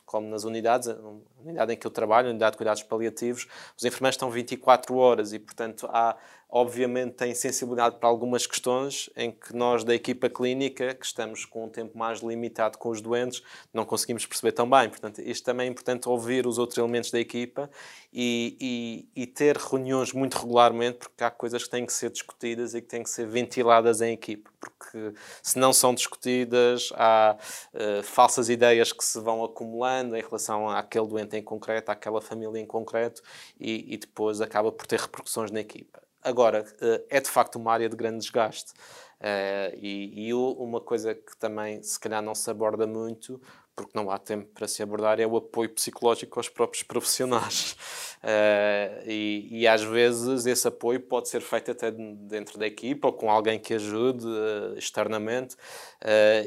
como 0.04 0.28
nas 0.28 0.44
unidades, 0.44 0.88
a 0.88 0.96
unidade 1.44 1.72
em 1.72 1.76
que 1.76 1.86
eu 1.86 1.90
trabalho, 1.90 2.28
a 2.28 2.30
unidade 2.30 2.52
de 2.52 2.56
cuidados 2.58 2.82
paliativos, 2.82 3.46
os 3.76 3.84
enfermeiros 3.84 4.14
estão 4.14 4.30
24 4.30 4.96
horas 4.96 5.32
e, 5.32 5.38
portanto, 5.38 5.88
há 5.90 6.16
obviamente 6.50 7.12
tem 7.12 7.34
sensibilidade 7.34 7.96
para 7.96 8.08
algumas 8.08 8.46
questões 8.46 9.08
em 9.16 9.30
que 9.30 9.54
nós 9.54 9.84
da 9.84 9.94
equipa 9.94 10.28
clínica, 10.28 10.94
que 10.94 11.06
estamos 11.06 11.44
com 11.44 11.64
um 11.66 11.68
tempo 11.68 11.96
mais 11.96 12.20
limitado 12.20 12.76
com 12.76 12.88
os 12.90 13.00
doentes, 13.00 13.42
não 13.72 13.84
conseguimos 13.84 14.26
perceber 14.26 14.52
tão 14.52 14.68
bem. 14.68 14.88
Portanto, 14.88 15.20
isto 15.20 15.44
também 15.44 15.68
é 15.68 15.70
importante 15.70 16.08
ouvir 16.08 16.46
os 16.46 16.58
outros 16.58 16.76
elementos 16.78 17.10
da 17.10 17.20
equipa 17.20 17.70
e, 18.12 19.06
e, 19.14 19.22
e 19.22 19.26
ter 19.26 19.56
reuniões 19.56 20.12
muito 20.12 20.38
regularmente, 20.38 20.98
porque 20.98 21.22
há 21.22 21.30
coisas 21.30 21.62
que 21.62 21.70
têm 21.70 21.86
que 21.86 21.92
ser 21.92 22.10
discutidas 22.10 22.74
e 22.74 22.82
que 22.82 22.88
têm 22.88 23.02
que 23.02 23.10
ser 23.10 23.26
ventiladas 23.26 24.00
em 24.00 24.12
equipa, 24.12 24.50
porque 24.58 25.14
se 25.42 25.58
não 25.58 25.72
são 25.72 25.94
discutidas, 25.94 26.90
há 26.94 27.36
uh, 27.74 28.02
falsas 28.02 28.48
ideias 28.48 28.92
que 28.92 29.04
se 29.04 29.20
vão 29.20 29.44
acumulando 29.44 30.16
em 30.16 30.20
relação 30.20 30.68
àquele 30.68 31.06
doente 31.06 31.36
em 31.36 31.42
concreto, 31.42 31.90
àquela 31.90 32.20
família 32.20 32.60
em 32.60 32.66
concreto, 32.66 33.22
e, 33.58 33.94
e 33.94 33.96
depois 33.96 34.40
acaba 34.40 34.72
por 34.72 34.86
ter 34.86 34.98
repercussões 34.98 35.50
na 35.52 35.60
equipa. 35.60 36.09
Agora, 36.22 36.64
eh, 36.80 37.04
é 37.08 37.20
de 37.20 37.30
facto 37.30 37.56
uma 37.56 37.72
área 37.72 37.88
de 37.88 37.96
grande 37.96 38.18
desgaste. 38.18 38.72
Uh, 39.20 39.76
e, 39.76 40.28
e, 40.28 40.34
uma 40.34 40.80
coisa 40.80 41.14
que 41.14 41.36
também 41.36 41.82
se 41.82 42.00
calhar 42.00 42.22
não 42.22 42.34
se 42.34 42.50
aborda 42.50 42.86
muito, 42.86 43.38
porque 43.74 43.92
não 43.94 44.10
há 44.10 44.18
tempo 44.18 44.48
para 44.54 44.68
se 44.68 44.82
abordar, 44.82 45.20
é 45.20 45.26
o 45.26 45.36
apoio 45.36 45.70
psicológico 45.70 46.38
aos 46.38 46.48
próprios 46.48 46.82
profissionais. 46.84 47.76
Uh, 48.22 49.08
e, 49.08 49.48
e, 49.62 49.66
às 49.66 49.82
vezes 49.82 50.44
esse 50.44 50.68
apoio 50.68 51.00
pode 51.00 51.28
ser 51.28 51.40
feito 51.40 51.70
até 51.70 51.90
dentro 51.90 52.58
da 52.58 52.66
equipa 52.66 53.08
ou 53.08 53.14
com 53.14 53.30
alguém 53.30 53.58
que 53.58 53.72
ajude 53.72 54.26
uh, 54.26 54.76
externamente. 54.76 55.56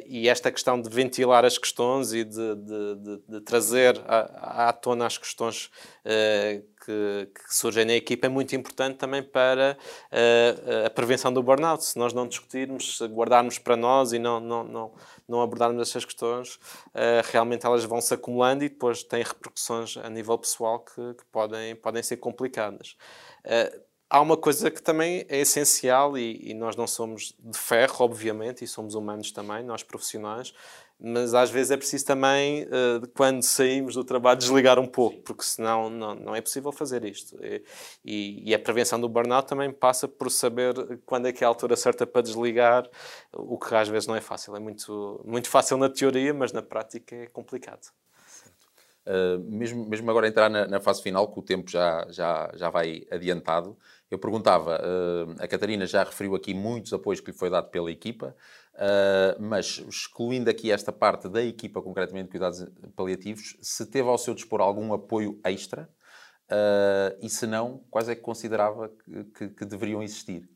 e 0.05 0.29
esta 0.29 0.51
questão 0.51 0.79
de 0.79 0.87
ventilar 0.89 1.45
as 1.45 1.57
questões 1.57 2.13
e 2.13 2.23
de, 2.23 2.55
de, 2.55 2.95
de, 2.95 3.21
de 3.27 3.41
trazer 3.41 3.99
à, 4.05 4.69
à 4.69 4.73
tona 4.73 5.07
as 5.07 5.17
questões 5.17 5.71
que, 6.85 7.29
que, 7.33 7.55
surgem 7.55 7.85
na 7.85 7.93
equipa 7.93 8.27
é 8.27 8.29
muito 8.29 8.55
importante 8.55 8.97
também 8.97 9.23
para 9.23 9.77
uh, 10.11 10.85
a 10.85 10.89
prevenção 10.89 11.33
do 11.33 11.41
burnout. 11.41 11.83
Se 11.83 11.97
nós 11.97 12.13
não 12.13 12.27
discutirmos, 12.27 13.01
guardarmos 13.01 13.57
para 13.57 13.75
nós 13.75 14.11
e 14.13 14.19
não, 14.19 14.39
não, 14.39 14.63
não, 14.63 14.93
não 15.27 15.41
abordarmos 15.41 15.81
essas 15.81 16.05
questões, 16.05 16.55
uh, 16.55 17.23
realmente 17.31 17.65
elas 17.65 17.83
vão 17.83 18.01
se 18.01 18.13
acumulando 18.13 18.63
e 18.63 18.69
depois 18.69 19.03
têm 19.03 19.23
repercussões 19.23 19.97
a 19.97 20.09
nível 20.09 20.37
pessoal 20.37 20.79
que, 20.79 21.13
que 21.13 21.25
podem, 21.31 21.75
podem 21.75 22.03
ser 22.03 22.17
complicadas. 22.17 22.95
Há 24.13 24.21
uma 24.21 24.37
coisa 24.37 24.69
que 24.69 24.79
também 24.79 25.25
é 25.27 25.39
essencial 25.39 26.15
e, 26.15 26.51
e, 26.51 26.53
nós 26.53 26.75
não 26.75 26.85
somos 26.85 27.33
de 27.39 27.57
ferro, 27.57 27.95
obviamente, 28.05 28.63
e 28.63 28.67
somos 28.67 28.93
humanos 28.93 29.31
também, 29.31 29.63
nós 29.63 29.81
profissionais, 29.81 30.53
mas 30.99 31.33
às 31.33 31.49
vezes 31.49 31.71
é 31.71 31.77
preciso 31.77 32.05
também, 32.05 32.65
uh, 32.65 33.07
quando 33.17 33.41
saímos 33.41 33.95
do 33.95 34.03
trabalho, 34.03 34.37
desligar 34.37 34.77
um 34.77 34.85
pouco, 34.85 35.19
porque 35.23 35.41
senão 35.41 35.89
não, 35.89 36.13
não 36.13 36.35
é 36.35 36.41
possível 36.41 36.71
fazer 36.71 37.03
isto. 37.05 37.43
E, 37.43 37.63
e, 38.05 38.51
e, 38.51 38.53
a 38.53 38.59
prevenção 38.59 39.01
do 39.01 39.09
burnout 39.09 39.47
também 39.47 39.71
passa 39.71 40.07
por 40.07 40.29
saber 40.29 40.75
quando 41.07 41.27
é 41.27 41.33
que 41.33 41.43
é 41.43 41.47
a 41.47 41.49
altura 41.49 41.75
certa 41.75 42.05
para 42.05 42.21
desligar, 42.21 42.87
o 43.33 43.57
que 43.57 43.73
às 43.73 43.87
vezes 43.87 44.07
não 44.07 44.15
é 44.15 44.21
fácil. 44.21 44.55
É 44.55 44.59
muito, 44.59 45.23
muito 45.25 45.49
fácil 45.49 45.75
na 45.75 45.89
teoria, 45.89 46.35
mas 46.35 46.53
na 46.53 46.61
prática 46.61 47.15
é 47.15 47.25
complicado. 47.25 47.87
Uh, 49.05 49.37
mesmo, 49.51 49.85
mesmo 49.85 50.09
agora 50.09 50.27
entrar 50.27 50.49
na, 50.49 50.65
na, 50.65 50.79
fase 50.79 51.01
final, 51.01 51.27
que 51.27 51.37
o 51.37 51.41
tempo 51.41 51.69
já, 51.69 52.07
já, 52.09 52.49
já 52.55 52.69
vai 52.69 53.05
adiantado, 53.11 53.77
eu 54.13 54.19
perguntava, 54.19 54.79
uh, 54.81 55.35
a 55.39 55.47
Catarina 55.47 55.85
já 55.85 56.03
referiu 56.03 56.35
aqui 56.35 56.53
muitos 56.53 56.93
apoios 56.93 57.19
que 57.19 57.31
lhe 57.31 57.37
foi 57.37 57.49
dado 57.49 57.69
pela 57.69 57.91
equipa, 57.91 58.35
Uh, 58.73 59.37
mas 59.39 59.83
excluindo 59.87 60.49
aqui 60.49 60.71
esta 60.71 60.91
parte 60.91 61.29
da 61.29 61.43
equipa, 61.43 61.79
concretamente 61.79 62.25
de 62.25 62.31
cuidados 62.31 62.65
paliativos, 62.95 63.55
se 63.61 63.85
teve 63.85 64.09
ao 64.09 64.17
seu 64.17 64.33
dispor 64.33 64.61
algum 64.61 64.91
apoio 64.93 65.39
extra 65.43 65.87
uh, 66.49 67.15
e 67.21 67.29
se 67.29 67.45
não, 67.45 67.81
quais 67.91 68.09
é 68.09 68.15
que 68.15 68.21
considerava 68.21 68.91
que, 69.37 69.49
que, 69.49 69.63
deveriam 69.65 70.01
existir? 70.01 70.49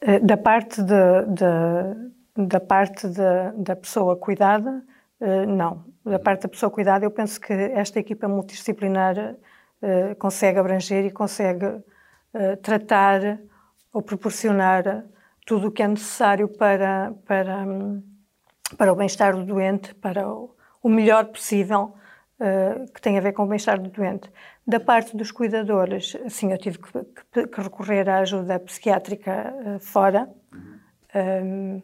Eh, 0.00 0.18
da 0.20 0.38
parte, 0.38 0.82
de, 0.82 1.26
de, 1.34 2.46
da, 2.46 2.60
parte 2.60 3.08
de, 3.08 3.52
da 3.58 3.76
pessoa 3.76 4.16
cuidada, 4.16 4.82
não. 5.46 5.84
Da 6.04 6.18
parte 6.18 6.42
da 6.42 6.48
pessoa 6.48 6.70
cuidada, 6.70 7.04
eu 7.04 7.10
penso 7.10 7.40
que 7.40 7.52
esta 7.52 7.98
equipa 7.98 8.28
multidisciplinar 8.28 9.36
consegue 10.18 10.58
abranger 10.58 11.06
e 11.06 11.10
consegue 11.10 11.82
tratar 12.62 13.38
ou 13.92 14.02
proporcionar 14.02 15.04
tudo 15.46 15.68
o 15.68 15.70
que 15.70 15.82
é 15.82 15.88
necessário 15.88 16.48
para, 16.48 17.12
para, 17.26 17.66
para 18.76 18.92
o 18.92 18.96
bem-estar 18.96 19.36
do 19.36 19.44
doente, 19.44 19.94
para 19.94 20.28
o, 20.28 20.54
o 20.82 20.88
melhor 20.88 21.26
possível 21.26 21.94
uh, 22.40 22.92
que 22.92 23.00
tem 23.00 23.18
a 23.18 23.20
ver 23.20 23.32
com 23.32 23.44
o 23.44 23.46
bem-estar 23.46 23.80
do 23.80 23.90
doente. 23.90 24.30
Da 24.66 24.80
parte 24.80 25.16
dos 25.16 25.30
cuidadores, 25.30 26.16
sim, 26.28 26.50
eu 26.50 26.58
tive 26.58 26.78
que, 26.78 27.04
que, 27.32 27.46
que 27.46 27.60
recorrer 27.60 28.08
à 28.08 28.18
ajuda 28.18 28.58
psiquiátrica 28.58 29.54
uh, 29.54 29.78
fora. 29.80 30.28
Um, 31.14 31.82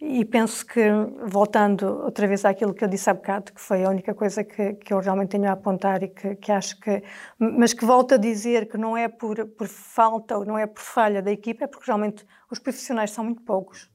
e 0.00 0.24
penso 0.24 0.64
que, 0.64 0.80
voltando 1.26 2.04
outra 2.04 2.26
vez 2.26 2.44
àquilo 2.46 2.72
que 2.72 2.82
eu 2.82 2.88
disse 2.88 3.10
há 3.10 3.14
bocado, 3.14 3.52
que 3.52 3.60
foi 3.60 3.84
a 3.84 3.90
única 3.90 4.14
coisa 4.14 4.42
que, 4.42 4.72
que 4.74 4.94
eu 4.94 4.98
realmente 4.98 5.30
tenho 5.30 5.46
a 5.46 5.52
apontar 5.52 6.02
e 6.02 6.08
que, 6.08 6.36
que 6.36 6.50
acho 6.50 6.80
que. 6.80 7.02
Mas 7.38 7.74
que 7.74 7.84
volto 7.84 8.14
a 8.14 8.16
dizer 8.16 8.66
que 8.70 8.78
não 8.78 8.96
é 8.96 9.08
por, 9.08 9.46
por 9.48 9.68
falta 9.68 10.38
ou 10.38 10.46
não 10.46 10.56
é 10.56 10.66
por 10.66 10.80
falha 10.80 11.20
da 11.20 11.30
equipa, 11.30 11.64
é 11.64 11.66
porque 11.66 11.84
realmente 11.86 12.26
os 12.50 12.58
profissionais 12.58 13.10
são 13.10 13.24
muito 13.24 13.42
poucos. 13.42 13.90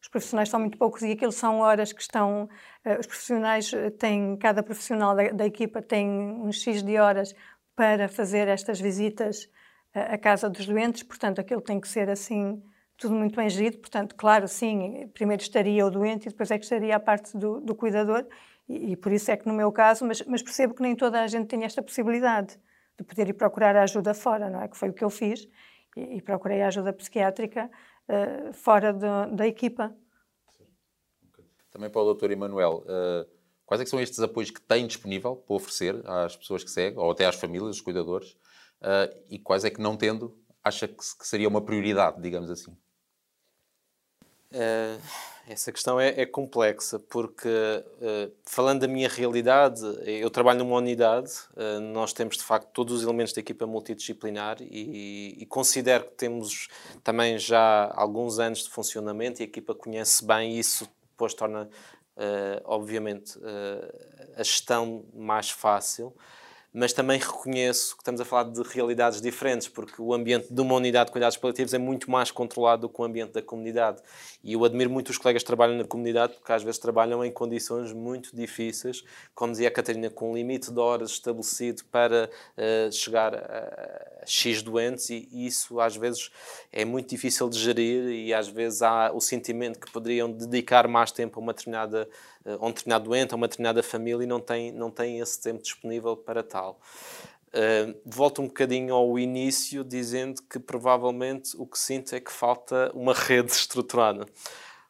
Os 0.00 0.08
profissionais 0.08 0.48
são 0.48 0.60
muito 0.60 0.78
poucos 0.78 1.02
e 1.02 1.10
aquilo 1.10 1.32
são 1.32 1.58
horas 1.58 1.92
que 1.92 2.02
estão. 2.02 2.48
Uh, 2.86 3.00
os 3.00 3.06
profissionais 3.06 3.72
têm. 3.98 4.36
Cada 4.36 4.62
profissional 4.62 5.16
da, 5.16 5.30
da, 5.30 5.46
equipa 5.46 5.82
tem 5.82 6.08
uns 6.08 6.62
X 6.62 6.84
de 6.84 6.98
horas 6.98 7.34
para 7.74 8.08
fazer 8.08 8.46
estas 8.46 8.80
visitas 8.80 9.44
uh, 9.96 10.14
à 10.14 10.18
casa 10.18 10.48
dos 10.48 10.66
doentes, 10.66 11.02
portanto, 11.02 11.40
aquilo 11.40 11.60
tem 11.60 11.80
que 11.80 11.88
ser 11.88 12.08
assim 12.08 12.62
tudo 13.02 13.16
muito 13.16 13.34
bem 13.34 13.50
gerido, 13.50 13.78
portanto, 13.78 14.14
claro, 14.14 14.46
sim, 14.46 15.08
primeiro 15.12 15.42
estaria 15.42 15.84
o 15.84 15.90
doente 15.90 16.26
e 16.26 16.28
depois 16.30 16.52
é 16.52 16.56
que 16.56 16.64
estaria 16.64 16.94
a 16.94 17.00
parte 17.00 17.36
do, 17.36 17.60
do 17.60 17.74
cuidador, 17.74 18.24
e, 18.68 18.92
e, 18.92 18.96
por 18.96 19.10
isso 19.10 19.28
é 19.28 19.36
que 19.36 19.44
no 19.44 19.52
meu 19.52 19.72
caso, 19.72 20.06
mas, 20.06 20.22
mas, 20.22 20.40
percebo 20.40 20.72
que 20.72 20.82
nem 20.82 20.94
toda 20.94 21.20
a 21.20 21.26
gente 21.26 21.48
tem 21.48 21.64
esta 21.64 21.82
possibilidade 21.82 22.56
de 22.96 23.02
poder 23.02 23.28
ir 23.28 23.32
procurar 23.32 23.76
ajuda 23.76 24.14
fora, 24.14 24.48
não 24.48 24.62
é? 24.62 24.68
Que 24.68 24.76
foi 24.76 24.90
o 24.90 24.92
que 24.92 25.02
eu 25.02 25.10
fiz, 25.10 25.48
e, 25.96 26.18
e 26.18 26.22
procurei 26.22 26.62
ajuda 26.62 26.92
psiquiátrica 26.92 27.68
uh, 28.08 28.52
fora 28.52 28.92
de, 28.92 29.34
da 29.34 29.48
equipa. 29.48 29.92
Também 31.72 31.90
para 31.90 32.02
o 32.02 32.14
Dr. 32.14 32.30
Emanuel, 32.30 32.84
uh, 32.84 33.28
quais 33.66 33.80
é 33.80 33.84
são 33.84 34.00
estes 34.00 34.20
apoios 34.20 34.52
que 34.52 34.60
tem 34.60 34.86
disponível 34.86 35.34
para 35.34 35.56
oferecer 35.56 36.00
às 36.08 36.36
pessoas 36.36 36.62
que 36.62 36.70
seguem, 36.70 37.00
ou 37.00 37.10
até 37.10 37.26
às 37.26 37.34
famílias, 37.34 37.70
os 37.70 37.80
cuidadores, 37.80 38.30
uh, 38.80 39.12
e 39.28 39.40
quais 39.40 39.64
é 39.64 39.70
que 39.70 39.80
não 39.80 39.96
tendo, 39.96 40.38
acha 40.62 40.86
que, 40.86 40.94
que 40.94 41.26
seria 41.26 41.48
uma 41.48 41.60
prioridade, 41.60 42.22
digamos 42.22 42.48
assim? 42.48 42.76
Uh, 44.52 45.00
essa 45.48 45.72
questão 45.72 45.98
é, 45.98 46.20
é 46.20 46.24
complexa, 46.24 46.98
porque 46.98 47.48
uh, 47.48 48.32
falando 48.44 48.82
da 48.82 48.88
minha 48.88 49.08
realidade, 49.08 49.82
eu 50.06 50.30
trabalho 50.30 50.60
numa 50.60 50.76
unidade, 50.76 51.32
uh, 51.56 51.80
nós 51.80 52.12
temos 52.12 52.36
de 52.36 52.44
facto 52.44 52.68
todos 52.72 52.98
os 52.98 53.02
elementos 53.02 53.32
da 53.32 53.40
equipa 53.40 53.66
multidisciplinar 53.66 54.58
e, 54.60 55.36
e, 55.40 55.46
considero 55.46 56.04
que 56.04 56.12
temos 56.12 56.68
também 57.02 57.38
já 57.38 57.92
alguns 57.96 58.38
anos 58.38 58.62
de 58.64 58.70
funcionamento 58.70 59.40
e 59.40 59.42
a 59.42 59.46
equipa 59.46 59.74
conhece 59.74 60.24
bem 60.24 60.56
isso, 60.56 60.88
depois 61.10 61.34
torna, 61.34 61.68
obviamente, 62.64 63.38
a 64.36 64.42
gestão 64.42 65.04
mais 65.12 65.50
fácil 65.50 66.14
mas 66.72 66.92
também 66.92 67.18
reconheço 67.18 67.94
que 67.94 68.02
estamos 68.02 68.20
a 68.20 68.24
falar 68.24 68.44
de 68.44 68.62
realidades 68.62 69.20
diferentes, 69.20 69.68
porque 69.68 70.00
o 70.00 70.14
ambiente 70.14 70.52
de 70.52 70.60
uma 70.60 70.74
unidade 70.74 71.06
de 71.06 71.12
cuidados 71.12 71.36
paliativos 71.36 71.74
é 71.74 71.78
muito 71.78 72.10
mais 72.10 72.30
controlado 72.30 72.82
do 72.82 72.88
que 72.88 73.00
o 73.00 73.04
ambiente 73.04 73.32
da 73.32 73.42
comunidade. 73.42 74.00
E 74.42 74.54
eu 74.54 74.64
admiro 74.64 74.90
muito 74.90 75.10
os 75.10 75.18
colegas 75.18 75.42
que 75.42 75.46
trabalham 75.46 75.76
na 75.76 75.84
comunidade, 75.84 76.34
porque 76.34 76.52
às 76.52 76.62
vezes 76.62 76.78
trabalham 76.78 77.24
em 77.24 77.30
condições 77.30 77.92
muito 77.92 78.34
difíceis, 78.34 79.04
como 79.34 79.52
dizia 79.52 79.68
a 79.68 79.70
Catarina, 79.70 80.08
com 80.08 80.32
um 80.32 80.34
limite 80.34 80.72
de 80.72 80.80
horas 80.80 81.10
estabelecido 81.10 81.84
para 81.90 82.30
uh, 82.56 82.92
chegar 82.92 83.34
a, 83.34 84.11
X 84.26 84.62
doentes, 84.62 85.10
e 85.10 85.28
isso 85.32 85.80
às 85.80 85.96
vezes 85.96 86.30
é 86.70 86.84
muito 86.84 87.10
difícil 87.10 87.48
de 87.48 87.58
gerir, 87.58 88.04
e 88.10 88.32
às 88.32 88.48
vezes 88.48 88.82
há 88.82 89.12
o 89.12 89.20
sentimento 89.20 89.78
que 89.78 89.90
poderiam 89.90 90.30
dedicar 90.30 90.86
mais 90.88 91.10
tempo 91.10 91.38
a 91.38 91.42
uma 91.42 91.52
determinada 91.52 92.08
a 92.44 92.66
um 92.66 92.72
determinado 92.72 93.04
doente, 93.04 93.32
a 93.32 93.36
uma 93.36 93.46
determinada 93.46 93.82
família 93.82 94.24
e 94.24 94.26
não 94.26 94.40
tem, 94.40 94.72
não 94.72 94.90
tem 94.90 95.20
esse 95.20 95.40
tempo 95.40 95.62
disponível 95.62 96.16
para 96.16 96.42
tal. 96.42 96.80
Uh, 97.48 98.00
volto 98.04 98.40
um 98.40 98.46
bocadinho 98.46 98.94
ao 98.94 99.18
início, 99.18 99.84
dizendo 99.84 100.42
que 100.42 100.58
provavelmente 100.58 101.54
o 101.58 101.66
que 101.66 101.78
sinto 101.78 102.14
é 102.14 102.20
que 102.20 102.32
falta 102.32 102.90
uma 102.94 103.12
rede 103.12 103.52
estruturada. 103.52 104.26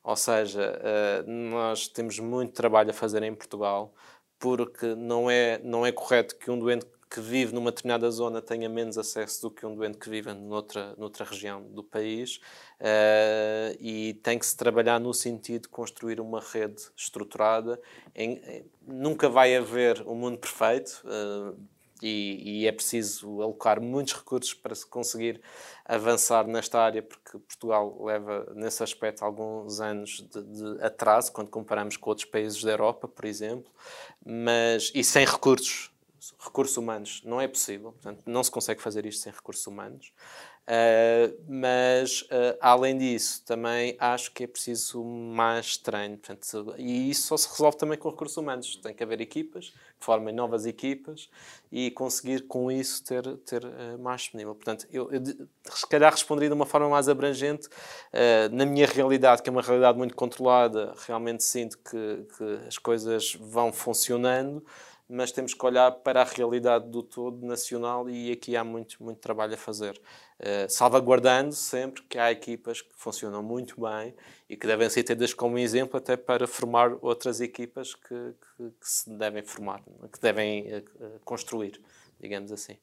Ou 0.02 0.16
seja, 0.16 0.80
uh, 0.80 1.30
nós 1.30 1.88
temos 1.88 2.18
muito 2.18 2.52
trabalho 2.52 2.90
a 2.90 2.94
fazer 2.94 3.22
em 3.22 3.34
Portugal, 3.34 3.92
porque 4.38 4.94
não 4.94 5.30
é, 5.30 5.60
não 5.62 5.84
é 5.84 5.92
correto 5.92 6.36
que 6.36 6.50
um 6.50 6.58
doente 6.58 6.86
que 7.12 7.20
vive 7.20 7.54
numa 7.54 7.70
determinada 7.70 8.10
zona 8.10 8.40
tenha 8.40 8.70
menos 8.70 8.96
acesso 8.96 9.42
do 9.42 9.50
que 9.50 9.66
um 9.66 9.74
doente 9.74 9.98
que 9.98 10.08
vive 10.08 10.32
noutra, 10.32 10.94
noutra 10.96 11.26
região 11.26 11.62
do 11.62 11.84
país 11.84 12.40
uh, 12.80 13.76
e 13.78 14.14
tem 14.22 14.38
que 14.38 14.46
se 14.46 14.56
trabalhar 14.56 14.98
no 14.98 15.12
sentido 15.12 15.62
de 15.62 15.68
construir 15.68 16.20
uma 16.20 16.40
rede 16.40 16.82
estruturada. 16.96 17.78
Em, 18.14 18.38
em, 18.46 18.64
nunca 18.86 19.28
vai 19.28 19.54
haver 19.54 20.02
um 20.06 20.14
mundo 20.14 20.38
perfeito. 20.38 21.02
Uh, 21.04 21.54
e, 22.00 22.62
e, 22.62 22.66
é 22.66 22.72
preciso 22.72 23.40
alocar 23.40 23.80
muitos 23.80 24.14
recursos 24.14 24.52
para 24.54 24.74
se 24.74 24.84
conseguir 24.84 25.40
avançar 25.84 26.44
nesta 26.48 26.80
área, 26.80 27.00
porque 27.00 27.38
Portugal 27.38 27.96
leva, 28.02 28.52
nesse 28.56 28.82
aspecto, 28.82 29.24
alguns 29.24 29.80
anos 29.80 30.26
de, 30.28 30.42
de, 30.42 30.82
atraso, 30.84 31.30
quando 31.30 31.48
comparamos 31.48 31.96
com 31.96 32.10
outros 32.10 32.24
países 32.24 32.60
da 32.60 32.72
Europa, 32.72 33.06
por 33.06 33.24
exemplo, 33.24 33.70
mas, 34.26 34.90
e 34.92 35.04
sem 35.04 35.24
recursos 35.24 35.91
recursos 36.38 36.76
humanos 36.76 37.22
não 37.24 37.40
é 37.40 37.48
possível, 37.48 37.92
portanto, 37.92 38.22
não 38.26 38.42
se 38.44 38.50
consegue 38.50 38.80
fazer 38.80 39.04
isto 39.06 39.22
sem 39.22 39.32
recursos 39.32 39.66
humanos. 39.66 40.12
Uh, 40.62 41.42
mas, 41.48 42.22
uh, 42.22 42.56
além 42.60 42.96
disso, 42.96 43.42
também 43.44 43.96
acho 43.98 44.30
que 44.32 44.44
é 44.44 44.46
preciso 44.46 45.02
mais 45.02 45.76
treino. 45.76 46.16
Portanto, 46.16 46.74
e 46.78 47.10
isso 47.10 47.26
só 47.26 47.36
se 47.36 47.48
resolve 47.48 47.76
também 47.76 47.98
com 47.98 48.08
recursos 48.08 48.36
humanos. 48.36 48.76
Tem 48.76 48.94
que 48.94 49.02
haver 49.02 49.20
equipas 49.20 49.70
que 49.70 50.04
formem 50.04 50.32
novas 50.32 50.64
equipas 50.64 51.28
e 51.70 51.90
conseguir 51.90 52.46
com 52.46 52.70
isso 52.70 53.02
ter, 53.04 53.26
ter 53.38 53.64
uh, 53.64 53.98
mais 53.98 54.20
disponível. 54.22 54.54
Portanto, 54.54 54.86
eu, 54.92 55.10
eu 55.10 55.20
se 55.64 55.86
calhar 55.88 56.12
responderia 56.12 56.48
de 56.48 56.54
uma 56.54 56.66
forma 56.66 56.88
mais 56.88 57.08
abrangente. 57.08 57.68
na 58.52 58.64
minha 58.64 58.86
realidade, 58.86 59.42
que 59.42 59.48
é 59.48 59.52
uma 59.52 59.62
realidade 59.62 59.98
muito 59.98 60.14
controlada, 60.14 60.94
realmente 61.06 61.42
sinto 61.42 61.76
que, 61.78 62.26
que 62.36 62.66
as 62.68 62.78
coisas 62.78 63.34
vão 63.34 63.72
funcionando 63.72 64.64
mas 65.08 65.32
temos 65.32 65.52
que 65.52 65.66
olhar 65.66 65.90
para 65.90 66.22
a 66.22 66.24
realidade 66.24 66.88
do 66.88 67.02
todo 67.02 67.44
nacional 67.46 68.08
e 68.08 68.32
aqui 68.32 68.56
há 68.56 68.64
muito, 68.64 69.02
muito 69.02 69.18
trabalho 69.18 69.54
a 69.54 69.56
fazer. 69.56 70.00
Uh, 70.40 70.68
salvaguardando 70.68 71.52
sempre 71.52 72.02
que 72.02 72.18
há 72.18 72.32
equipas 72.32 72.80
que 72.80 72.94
funcionam 72.96 73.42
muito 73.42 73.80
bem 73.80 74.14
e 74.48 74.56
que 74.56 74.66
devem 74.66 74.88
ser 74.88 75.02
tidas 75.02 75.34
como 75.34 75.58
exemplo 75.58 75.98
até 75.98 76.16
para 76.16 76.46
formar 76.46 76.96
outras 77.00 77.40
equipas 77.40 77.94
que, 77.94 78.08
que, 78.08 78.70
que 78.70 78.90
se 78.90 79.10
devem 79.10 79.42
formar, 79.42 79.82
que 80.10 80.20
devem 80.20 80.78
uh, 80.78 81.20
construir, 81.24 81.80
digamos 82.18 82.50
assim. 82.50 82.76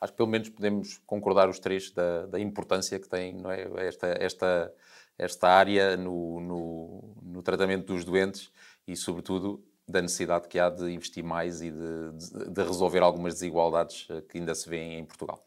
Acho 0.00 0.12
que 0.12 0.16
pelo 0.16 0.28
menos 0.28 0.48
podemos 0.50 0.98
concordar 1.06 1.48
os 1.48 1.58
três 1.58 1.90
da, 1.90 2.26
da 2.26 2.38
importância 2.38 2.98
que 2.98 3.08
tem 3.08 3.36
é? 3.46 3.86
esta, 3.86 4.06
esta, 4.20 4.74
esta 5.16 5.48
área 5.48 5.96
no, 5.96 6.40
no, 6.40 7.14
no 7.22 7.42
tratamento 7.42 7.86
dos 7.86 8.04
doentes 8.04 8.52
e, 8.86 8.96
sobretudo, 8.96 9.64
da 9.86 10.00
necessidade 10.00 10.48
que 10.48 10.58
há 10.58 10.70
de 10.70 10.90
investir 10.90 11.22
mais 11.22 11.60
e 11.60 11.70
de, 11.70 12.12
de, 12.12 12.50
de, 12.50 12.62
resolver 12.62 13.00
algumas 13.00 13.34
desigualdades 13.34 14.06
eh, 14.10 14.22
que 14.22 14.38
ainda 14.38 14.54
se 14.54 14.68
vêem 14.68 14.98
em 14.98 15.04
Portugal. 15.04 15.46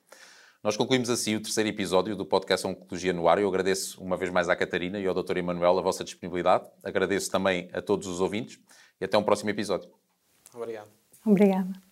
Nós 0.63 0.75
concluímos 0.75 1.09
assim 1.09 1.35
o 1.35 1.41
terceiro 1.41 1.69
episódio 1.69 2.15
do 2.15 2.25
podcast 2.25 2.65
Oncologia 2.67 3.13
no 3.13 3.27
Ar. 3.27 3.39
Eu 3.39 3.47
agradeço 3.47 4.01
uma 4.01 4.17
vez 4.17 4.31
mais 4.31 4.49
à 4.49 4.55
Catarina 4.55 4.99
e 4.99 5.07
ao 5.07 5.13
Dr. 5.13 5.37
Emanuel 5.37 5.79
a 5.79 5.81
vossa 5.81 6.03
disponibilidade. 6.03 6.69
Agradeço 6.83 7.31
também 7.31 7.69
a 7.73 7.81
todos 7.81 8.07
os 8.07 8.19
ouvintes 8.19 8.59
e 8.99 9.05
até 9.05 9.17
um 9.17 9.23
próximo 9.23 9.49
episódio. 9.49 9.89
Obrigado. 10.53 10.89
Obrigada. 11.25 11.86